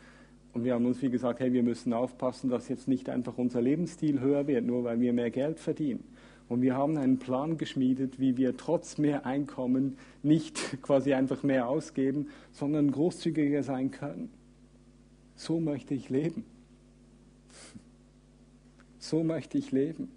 Und 0.54 0.62
wir 0.64 0.74
haben 0.74 0.86
uns 0.86 1.02
wie 1.02 1.10
gesagt, 1.10 1.40
hey, 1.40 1.52
wir 1.52 1.64
müssen 1.64 1.92
aufpassen, 1.92 2.48
dass 2.48 2.68
jetzt 2.68 2.86
nicht 2.86 3.08
einfach 3.08 3.36
unser 3.36 3.60
Lebensstil 3.60 4.20
höher 4.20 4.46
wird, 4.46 4.64
nur 4.64 4.84
weil 4.84 5.00
wir 5.00 5.12
mehr 5.12 5.30
Geld 5.30 5.58
verdienen. 5.58 6.04
Und 6.48 6.62
wir 6.62 6.76
haben 6.76 6.96
einen 6.96 7.18
Plan 7.18 7.58
geschmiedet, 7.58 8.20
wie 8.20 8.36
wir 8.36 8.56
trotz 8.56 8.96
mehr 8.96 9.26
Einkommen 9.26 9.98
nicht 10.22 10.60
quasi 10.82 11.12
einfach 11.12 11.42
mehr 11.42 11.68
ausgeben, 11.68 12.28
sondern 12.52 12.92
großzügiger 12.92 13.64
sein 13.64 13.90
können. 13.90 14.30
So 15.34 15.60
möchte 15.60 15.94
ich 15.94 16.08
leben. 16.08 16.44
So 19.00 19.22
möchte 19.22 19.58
ich 19.58 19.70
leben. 19.70 20.08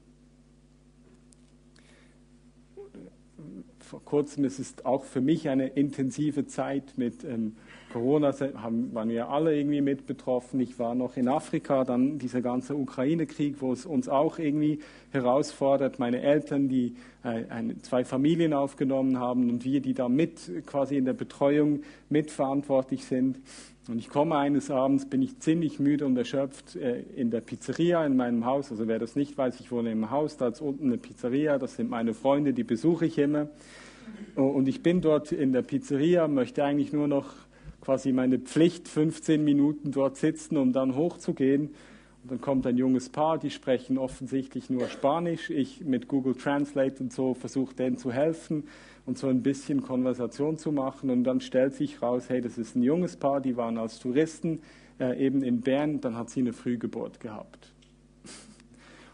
Vor 3.88 4.04
kurzem 4.04 4.44
ist 4.44 4.60
es 4.60 4.86
auch 4.86 5.06
für 5.06 5.22
mich 5.22 5.48
eine 5.48 5.68
intensive 5.68 6.46
Zeit 6.46 6.98
mit 6.98 7.24
ähm, 7.24 7.56
Corona, 7.94 8.34
haben, 8.62 8.94
waren 8.94 9.08
wir 9.08 9.30
alle 9.30 9.58
irgendwie 9.58 9.80
mit 9.80 10.06
betroffen. 10.06 10.60
Ich 10.60 10.78
war 10.78 10.94
noch 10.94 11.16
in 11.16 11.30
Afrika, 11.30 11.86
dann 11.86 12.20
dieser 12.20 12.42
ganze 12.42 12.76
Ukraine-Krieg, 12.76 13.62
wo 13.62 13.72
es 13.72 13.86
uns 13.86 14.10
auch 14.10 14.40
irgendwie 14.40 14.80
herausfordert. 15.12 16.00
Meine 16.00 16.22
Eltern, 16.22 16.68
die 16.68 16.98
äh, 17.28 17.46
eine, 17.50 17.78
zwei 17.82 18.06
Familien 18.06 18.54
aufgenommen 18.54 19.20
haben 19.20 19.50
und 19.50 19.66
wir, 19.66 19.82
die 19.82 19.94
da 19.94 20.08
mit 20.08 20.66
quasi 20.66 20.98
in 20.98 21.06
der 21.06 21.14
Betreuung 21.14 21.82
mitverantwortlich 22.10 23.06
sind. 23.06 23.40
Und 23.90 24.00
ich 24.00 24.10
komme 24.10 24.38
eines 24.38 24.72
Abends, 24.72 25.10
bin 25.10 25.22
ich 25.22 25.40
ziemlich 25.40 25.80
müde 25.80 26.06
und 26.06 26.18
erschöpft 26.18 26.76
äh, 26.76 27.02
in 27.16 27.30
der 27.30 27.42
Pizzeria 27.42 28.06
in 28.06 28.16
meinem 28.16 28.46
Haus. 28.46 28.72
Also 28.72 28.88
wer 28.88 29.00
das 29.00 29.16
nicht 29.16 29.38
weiß, 29.38 29.60
ich 29.60 29.72
wohne 29.72 29.92
im 29.92 30.10
Haus, 30.10 30.38
da 30.38 30.48
ist 30.48 30.62
unten 30.62 30.88
eine 30.88 30.98
Pizzeria, 30.98 31.58
das 31.58 31.76
sind 31.76 31.90
meine 31.90 32.14
Freunde, 32.14 32.54
die 32.54 32.64
besuche 32.64 33.06
ich 33.06 33.18
immer. 33.18 33.50
Und 34.36 34.70
ich 34.70 34.82
bin 34.82 35.02
dort 35.02 35.34
in 35.34 35.52
der 35.52 35.64
Pizzeria, 35.64 36.30
möchte 36.30 36.64
eigentlich 36.64 36.94
nur 36.94 37.10
noch 37.10 37.34
quasi 37.82 38.14
meine 38.14 38.40
Pflicht, 38.40 38.88
15 38.88 39.44
Minuten 39.44 39.92
dort 39.92 40.16
sitzen, 40.16 40.56
um 40.56 40.72
dann 40.72 40.96
hochzugehen. 40.96 41.72
Dann 42.28 42.42
kommt 42.42 42.68
ein 42.68 42.78
junges 42.78 43.10
Paar, 43.10 43.38
die 43.38 43.50
sprechen 43.50 43.98
offensichtlich 43.98 44.70
nur 44.70 44.88
Spanisch. 44.88 45.50
Ich 45.50 45.86
mit 45.86 46.08
Google 46.08 46.36
Translate 46.36 47.02
und 47.02 47.14
so 47.14 47.34
versuche 47.34 47.74
denen 47.74 47.98
zu 47.98 48.12
helfen 48.12 48.66
und 49.06 49.18
so 49.18 49.28
ein 49.28 49.42
bisschen 49.42 49.82
Konversation 49.82 50.58
zu 50.58 50.74
machen. 50.74 51.10
Und 51.10 51.24
dann 51.24 51.40
stellt 51.40 51.74
sich 51.74 52.02
raus, 52.02 52.30
hey, 52.30 52.42
das 52.42 52.58
ist 52.58 52.76
ein 52.76 52.84
junges 52.84 53.16
Paar, 53.16 53.40
die 53.40 53.56
waren 53.56 53.78
als 53.78 54.00
Touristen 54.00 54.62
äh, 55.00 55.26
eben 55.26 55.42
in 55.42 55.62
Bern, 55.62 56.02
dann 56.02 56.18
hat 56.18 56.30
sie 56.30 56.42
eine 56.42 56.54
Frühgeburt 56.54 57.20
gehabt. 57.20 57.72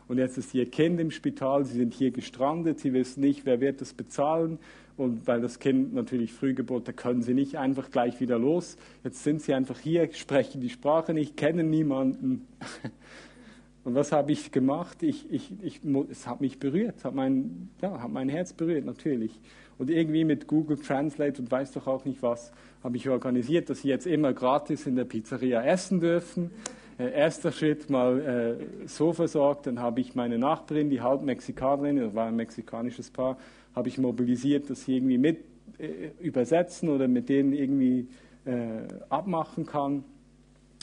Und 0.08 0.18
jetzt 0.18 0.38
ist 0.38 0.54
ihr 0.54 0.70
Kind 0.70 1.00
im 1.00 1.12
Spital, 1.12 1.66
sie 1.66 1.78
sind 1.78 1.94
hier 1.94 2.12
gestrandet, 2.12 2.80
sie 2.80 2.94
wissen 2.94 3.22
nicht, 3.22 3.46
wer 3.46 3.62
wird 3.62 3.82
das 3.82 3.94
bezahlen. 3.94 4.60
Und 4.96 5.26
weil 5.28 5.42
das 5.42 5.60
Kind 5.60 5.94
natürlich 5.94 6.34
Frühgeburt, 6.34 6.88
da 6.88 6.92
können 6.92 7.24
sie 7.24 7.34
nicht 7.34 7.58
einfach 7.58 7.90
gleich 7.90 8.20
wieder 8.20 8.38
los. 8.38 8.78
Jetzt 9.04 9.24
sind 9.24 9.42
sie 9.42 9.54
einfach 9.54 9.80
hier, 9.80 10.12
sprechen 10.14 10.62
die 10.62 10.70
Sprache 10.70 11.14
nicht, 11.14 11.36
kennen 11.36 11.70
niemanden. 11.70 12.48
Und 13.84 13.96
was 13.96 14.14
habe 14.14 14.32
ich 14.32 14.52
gemacht? 14.52 15.04
Ich, 15.04 15.30
ich, 15.30 15.52
ich, 15.62 15.82
es 16.10 16.26
hat 16.26 16.40
mich 16.40 16.58
berührt, 16.58 17.04
hat 17.04 17.16
mein, 17.16 17.70
ja, 17.82 18.02
hat 18.02 18.12
mein 18.12 18.30
Herz 18.30 18.54
berührt, 18.54 18.86
natürlich. 18.86 19.38
Und 19.78 19.90
irgendwie 19.90 20.24
mit 20.24 20.48
Google 20.48 20.78
Translate 20.78 21.42
und 21.42 21.52
weiß 21.52 21.74
doch 21.74 21.88
auch 21.88 22.06
nicht 22.06 22.22
was, 22.22 22.54
habe 22.84 22.96
ich 22.96 23.10
organisiert, 23.10 23.70
dass 23.70 23.82
sie 23.82 23.90
jetzt 23.90 24.08
immer 24.08 24.32
gratis 24.32 24.88
in 24.88 24.96
der 24.96 25.04
Pizzeria 25.04 25.64
essen 25.64 26.00
dürfen. 26.00 26.52
Äh, 26.98 27.12
erster 27.12 27.52
Schritt 27.52 27.90
mal 27.90 28.58
äh, 28.62 28.88
so 28.88 29.12
versorgt, 29.12 29.68
dann 29.68 29.80
habe 29.80 30.00
ich 30.00 30.16
meine 30.16 30.38
Nachbarin, 30.38 30.90
die 30.90 31.02
halb 31.02 31.24
Mexikanerin, 31.24 31.98
das 31.98 32.14
war 32.14 32.28
ein 32.28 32.36
mexikanisches 32.36 33.10
Paar, 33.10 33.38
habe 33.76 33.90
ich 33.90 33.98
mobilisiert, 33.98 34.70
dass 34.70 34.86
sie 34.86 34.98
irgendwie 34.98 35.18
mit 35.18 35.40
äh, 35.78 36.12
übersetzen 36.20 36.90
oder 36.90 37.08
mit 37.08 37.30
denen 37.30 37.54
irgendwie 37.54 38.08
äh, 38.46 38.88
abmachen 39.10 39.66
kann. 39.66 40.04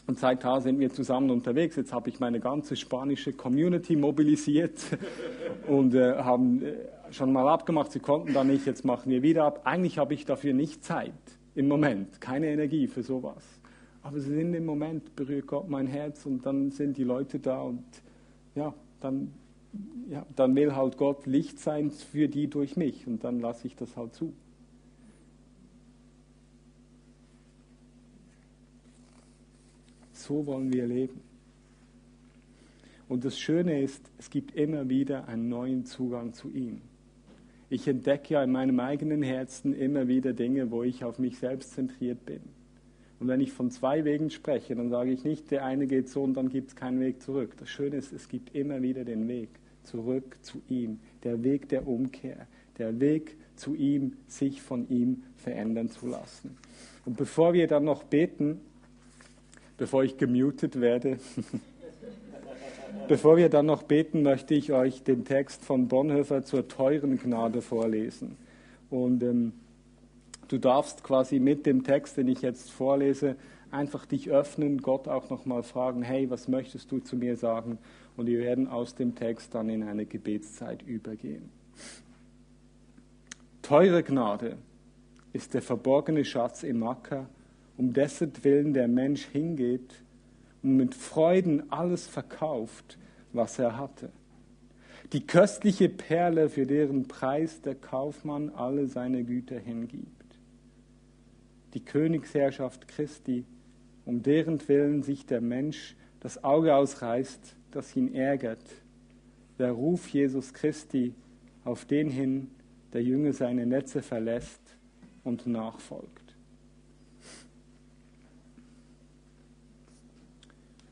Und 0.06 0.18
seither 0.18 0.60
sind 0.60 0.80
wir 0.80 0.90
zusammen 0.90 1.30
unterwegs. 1.30 1.76
Jetzt 1.76 1.92
habe 1.92 2.08
ich 2.08 2.18
meine 2.18 2.40
ganze 2.40 2.74
spanische 2.74 3.32
Community 3.32 3.94
mobilisiert 3.96 4.80
und 5.68 5.94
äh, 5.94 6.14
haben 6.16 6.62
äh, 6.64 6.74
schon 7.12 7.32
mal 7.32 7.46
abgemacht. 7.48 7.92
Sie 7.92 8.00
konnten 8.00 8.32
da 8.32 8.42
nicht, 8.42 8.66
jetzt 8.66 8.84
machen 8.84 9.10
wir 9.10 9.22
wieder 9.22 9.44
ab. 9.44 9.60
Eigentlich 9.64 9.98
habe 9.98 10.14
ich 10.14 10.24
dafür 10.24 10.52
nicht 10.52 10.84
Zeit 10.84 11.12
im 11.54 11.68
Moment, 11.68 12.20
keine 12.20 12.48
Energie 12.48 12.86
für 12.86 13.02
sowas. 13.02 13.44
Aber 14.02 14.18
sie 14.18 14.34
sind 14.34 14.54
im 14.54 14.64
Moment, 14.64 15.14
berührt 15.14 15.46
Gott 15.46 15.68
mein 15.68 15.86
Herz 15.86 16.24
und 16.24 16.46
dann 16.46 16.70
sind 16.70 16.96
die 16.96 17.04
Leute 17.04 17.38
da 17.38 17.60
und 17.60 17.84
ja, 18.54 18.72
dann 19.00 19.32
ja, 20.10 20.26
dann 20.34 20.56
will 20.56 20.74
halt 20.74 20.96
Gott 20.96 21.26
Licht 21.26 21.60
sein 21.60 21.90
für 21.90 22.28
die 22.28 22.48
durch 22.48 22.76
mich 22.76 23.06
und 23.06 23.22
dann 23.22 23.38
lasse 23.38 23.66
ich 23.66 23.76
das 23.76 23.96
halt 23.96 24.14
zu. 24.14 24.32
So 30.12 30.46
wollen 30.46 30.72
wir 30.72 30.86
leben. 30.86 31.20
Und 33.08 33.24
das 33.24 33.38
Schöne 33.38 33.80
ist, 33.80 34.10
es 34.18 34.30
gibt 34.30 34.54
immer 34.54 34.88
wieder 34.88 35.26
einen 35.28 35.48
neuen 35.48 35.84
Zugang 35.84 36.32
zu 36.34 36.50
ihm. 36.50 36.80
Ich 37.68 37.86
entdecke 37.86 38.34
ja 38.34 38.42
in 38.42 38.52
meinem 38.52 38.80
eigenen 38.80 39.22
Herzen 39.22 39.74
immer 39.74 40.08
wieder 40.08 40.32
Dinge, 40.32 40.70
wo 40.70 40.82
ich 40.82 41.04
auf 41.04 41.18
mich 41.18 41.38
selbst 41.38 41.72
zentriert 41.72 42.24
bin. 42.26 42.40
Und 43.20 43.28
wenn 43.28 43.40
ich 43.40 43.52
von 43.52 43.70
zwei 43.70 44.04
Wegen 44.04 44.30
spreche, 44.30 44.74
dann 44.74 44.90
sage 44.90 45.12
ich 45.12 45.24
nicht, 45.24 45.50
der 45.50 45.64
eine 45.64 45.86
geht 45.86 46.08
so 46.08 46.22
und 46.22 46.34
dann 46.34 46.48
gibt 46.48 46.70
es 46.70 46.76
keinen 46.76 47.00
Weg 47.00 47.22
zurück. 47.22 47.56
Das 47.58 47.68
Schöne 47.68 47.96
ist, 47.96 48.12
es 48.12 48.28
gibt 48.28 48.54
immer 48.54 48.82
wieder 48.82 49.04
den 49.04 49.28
Weg 49.28 49.59
zurück 49.84 50.36
zu 50.42 50.62
ihm. 50.68 51.00
Der 51.24 51.42
Weg 51.42 51.68
der 51.68 51.86
Umkehr. 51.86 52.46
Der 52.78 53.00
Weg 53.00 53.36
zu 53.56 53.74
ihm, 53.74 54.16
sich 54.26 54.62
von 54.62 54.88
ihm 54.88 55.22
verändern 55.36 55.90
zu 55.90 56.06
lassen. 56.06 56.56
Und 57.04 57.16
bevor 57.16 57.52
wir 57.52 57.66
dann 57.66 57.84
noch 57.84 58.04
beten, 58.04 58.60
bevor 59.76 60.04
ich 60.04 60.16
gemutet 60.16 60.80
werde, 60.80 61.18
bevor 63.08 63.36
wir 63.36 63.48
dann 63.48 63.66
noch 63.66 63.82
beten, 63.82 64.22
möchte 64.22 64.54
ich 64.54 64.72
euch 64.72 65.02
den 65.02 65.24
Text 65.24 65.64
von 65.64 65.88
Bonhoeffer 65.88 66.42
zur 66.42 66.68
teuren 66.68 67.18
Gnade 67.18 67.62
vorlesen. 67.62 68.36
Und 68.90 69.22
ähm, 69.22 69.52
du 70.48 70.58
darfst 70.58 71.04
quasi 71.04 71.38
mit 71.38 71.66
dem 71.66 71.84
Text, 71.84 72.16
den 72.16 72.28
ich 72.28 72.42
jetzt 72.42 72.70
vorlese, 72.70 73.36
einfach 73.70 74.06
dich 74.06 74.30
öffnen, 74.30 74.78
Gott 74.82 75.08
auch 75.08 75.30
nochmal 75.30 75.62
fragen, 75.62 76.02
hey, 76.02 76.30
was 76.30 76.48
möchtest 76.48 76.90
du 76.90 76.98
zu 76.98 77.16
mir 77.16 77.36
sagen? 77.36 77.78
Und 78.16 78.26
wir 78.26 78.40
werden 78.40 78.68
aus 78.68 78.94
dem 78.94 79.14
Text 79.14 79.54
dann 79.54 79.68
in 79.68 79.82
eine 79.82 80.06
Gebetszeit 80.06 80.82
übergehen. 80.82 81.50
Teure 83.62 84.02
Gnade 84.02 84.58
ist 85.32 85.54
der 85.54 85.62
verborgene 85.62 86.24
Schatz 86.24 86.62
im 86.62 86.82
Acker, 86.82 87.28
um 87.76 87.92
dessen 87.92 88.32
Willen 88.42 88.74
der 88.74 88.88
Mensch 88.88 89.26
hingeht 89.26 90.02
und 90.62 90.76
mit 90.76 90.94
Freuden 90.94 91.70
alles 91.72 92.06
verkauft, 92.06 92.98
was 93.32 93.58
er 93.58 93.76
hatte. 93.76 94.10
Die 95.12 95.26
köstliche 95.26 95.88
Perle, 95.88 96.48
für 96.48 96.66
deren 96.66 97.08
Preis 97.08 97.62
der 97.62 97.74
Kaufmann 97.74 98.50
alle 98.50 98.86
seine 98.86 99.24
Güter 99.24 99.58
hingibt 99.58 100.20
die 101.74 101.84
Königsherrschaft 101.84 102.88
Christi, 102.88 103.44
um 104.04 104.22
deren 104.22 104.66
Willen 104.68 105.02
sich 105.02 105.26
der 105.26 105.40
Mensch 105.40 105.96
das 106.20 106.42
Auge 106.44 106.74
ausreißt, 106.74 107.56
das 107.70 107.94
ihn 107.96 108.14
ärgert. 108.14 108.64
Der 109.58 109.72
Ruf 109.72 110.08
Jesus 110.08 110.52
Christi, 110.52 111.14
auf 111.64 111.84
den 111.84 112.10
hin 112.10 112.50
der 112.92 113.02
Jünger 113.02 113.32
seine 113.32 113.66
Netze 113.66 114.02
verlässt 114.02 114.76
und 115.22 115.46
nachfolgt. 115.46 116.34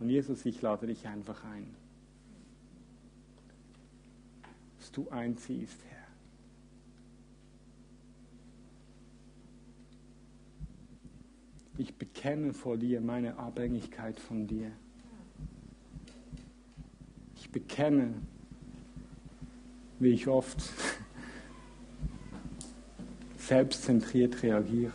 Und 0.00 0.10
Jesus, 0.10 0.44
ich 0.46 0.62
lade 0.62 0.86
dich 0.86 1.06
einfach 1.08 1.42
ein, 1.44 1.74
dass 4.78 4.92
du 4.92 5.08
einziehst, 5.08 5.78
Herr. 5.88 5.98
Ich 11.78 11.96
bekenne 12.18 12.52
vor 12.52 12.76
dir 12.76 13.00
meine 13.00 13.38
Abhängigkeit 13.38 14.18
von 14.18 14.48
dir. 14.48 14.72
Ich 17.36 17.48
bekenne, 17.50 18.12
wie 20.00 20.08
ich 20.08 20.26
oft 20.26 20.60
selbstzentriert 23.38 24.42
reagiere. 24.42 24.92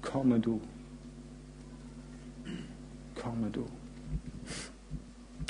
Komme 0.00 0.40
du. 0.40 0.58
Komme 3.14 3.50
du. 3.50 3.66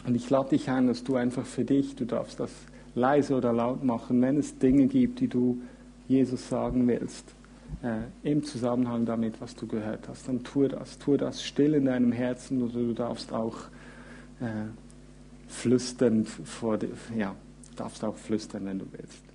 Und 0.04 0.16
ich 0.16 0.28
lade 0.30 0.50
dich 0.50 0.68
ein, 0.68 0.88
dass 0.88 1.04
du 1.04 1.14
einfach 1.14 1.46
für 1.46 1.64
dich, 1.64 1.94
du 1.94 2.06
darfst 2.06 2.40
das 2.40 2.50
leise 2.96 3.36
oder 3.36 3.52
laut 3.52 3.84
machen, 3.84 4.20
wenn 4.20 4.36
es 4.36 4.58
Dinge 4.58 4.88
gibt, 4.88 5.20
die 5.20 5.28
du 5.28 5.62
Jesus 6.08 6.48
sagen 6.48 6.88
willst 6.88 7.36
äh, 7.82 8.30
im 8.30 8.44
Zusammenhang 8.44 9.04
damit, 9.04 9.40
was 9.40 9.54
du 9.54 9.66
gehört 9.66 10.08
hast, 10.08 10.28
dann 10.28 10.44
tue 10.44 10.68
das. 10.68 10.98
Tue 10.98 11.16
das 11.16 11.42
still 11.42 11.74
in 11.74 11.86
deinem 11.86 12.12
Herzen 12.12 12.62
oder 12.62 12.74
du 12.74 12.92
darfst 12.92 13.32
auch 13.32 13.56
äh, 14.40 14.68
flüsternd 15.48 16.28
vor 16.28 16.78
dir, 16.78 16.90
ja, 17.16 17.34
darfst 17.76 18.04
auch 18.04 18.16
flüstern, 18.16 18.66
wenn 18.66 18.78
du 18.78 18.86
willst. 18.92 19.31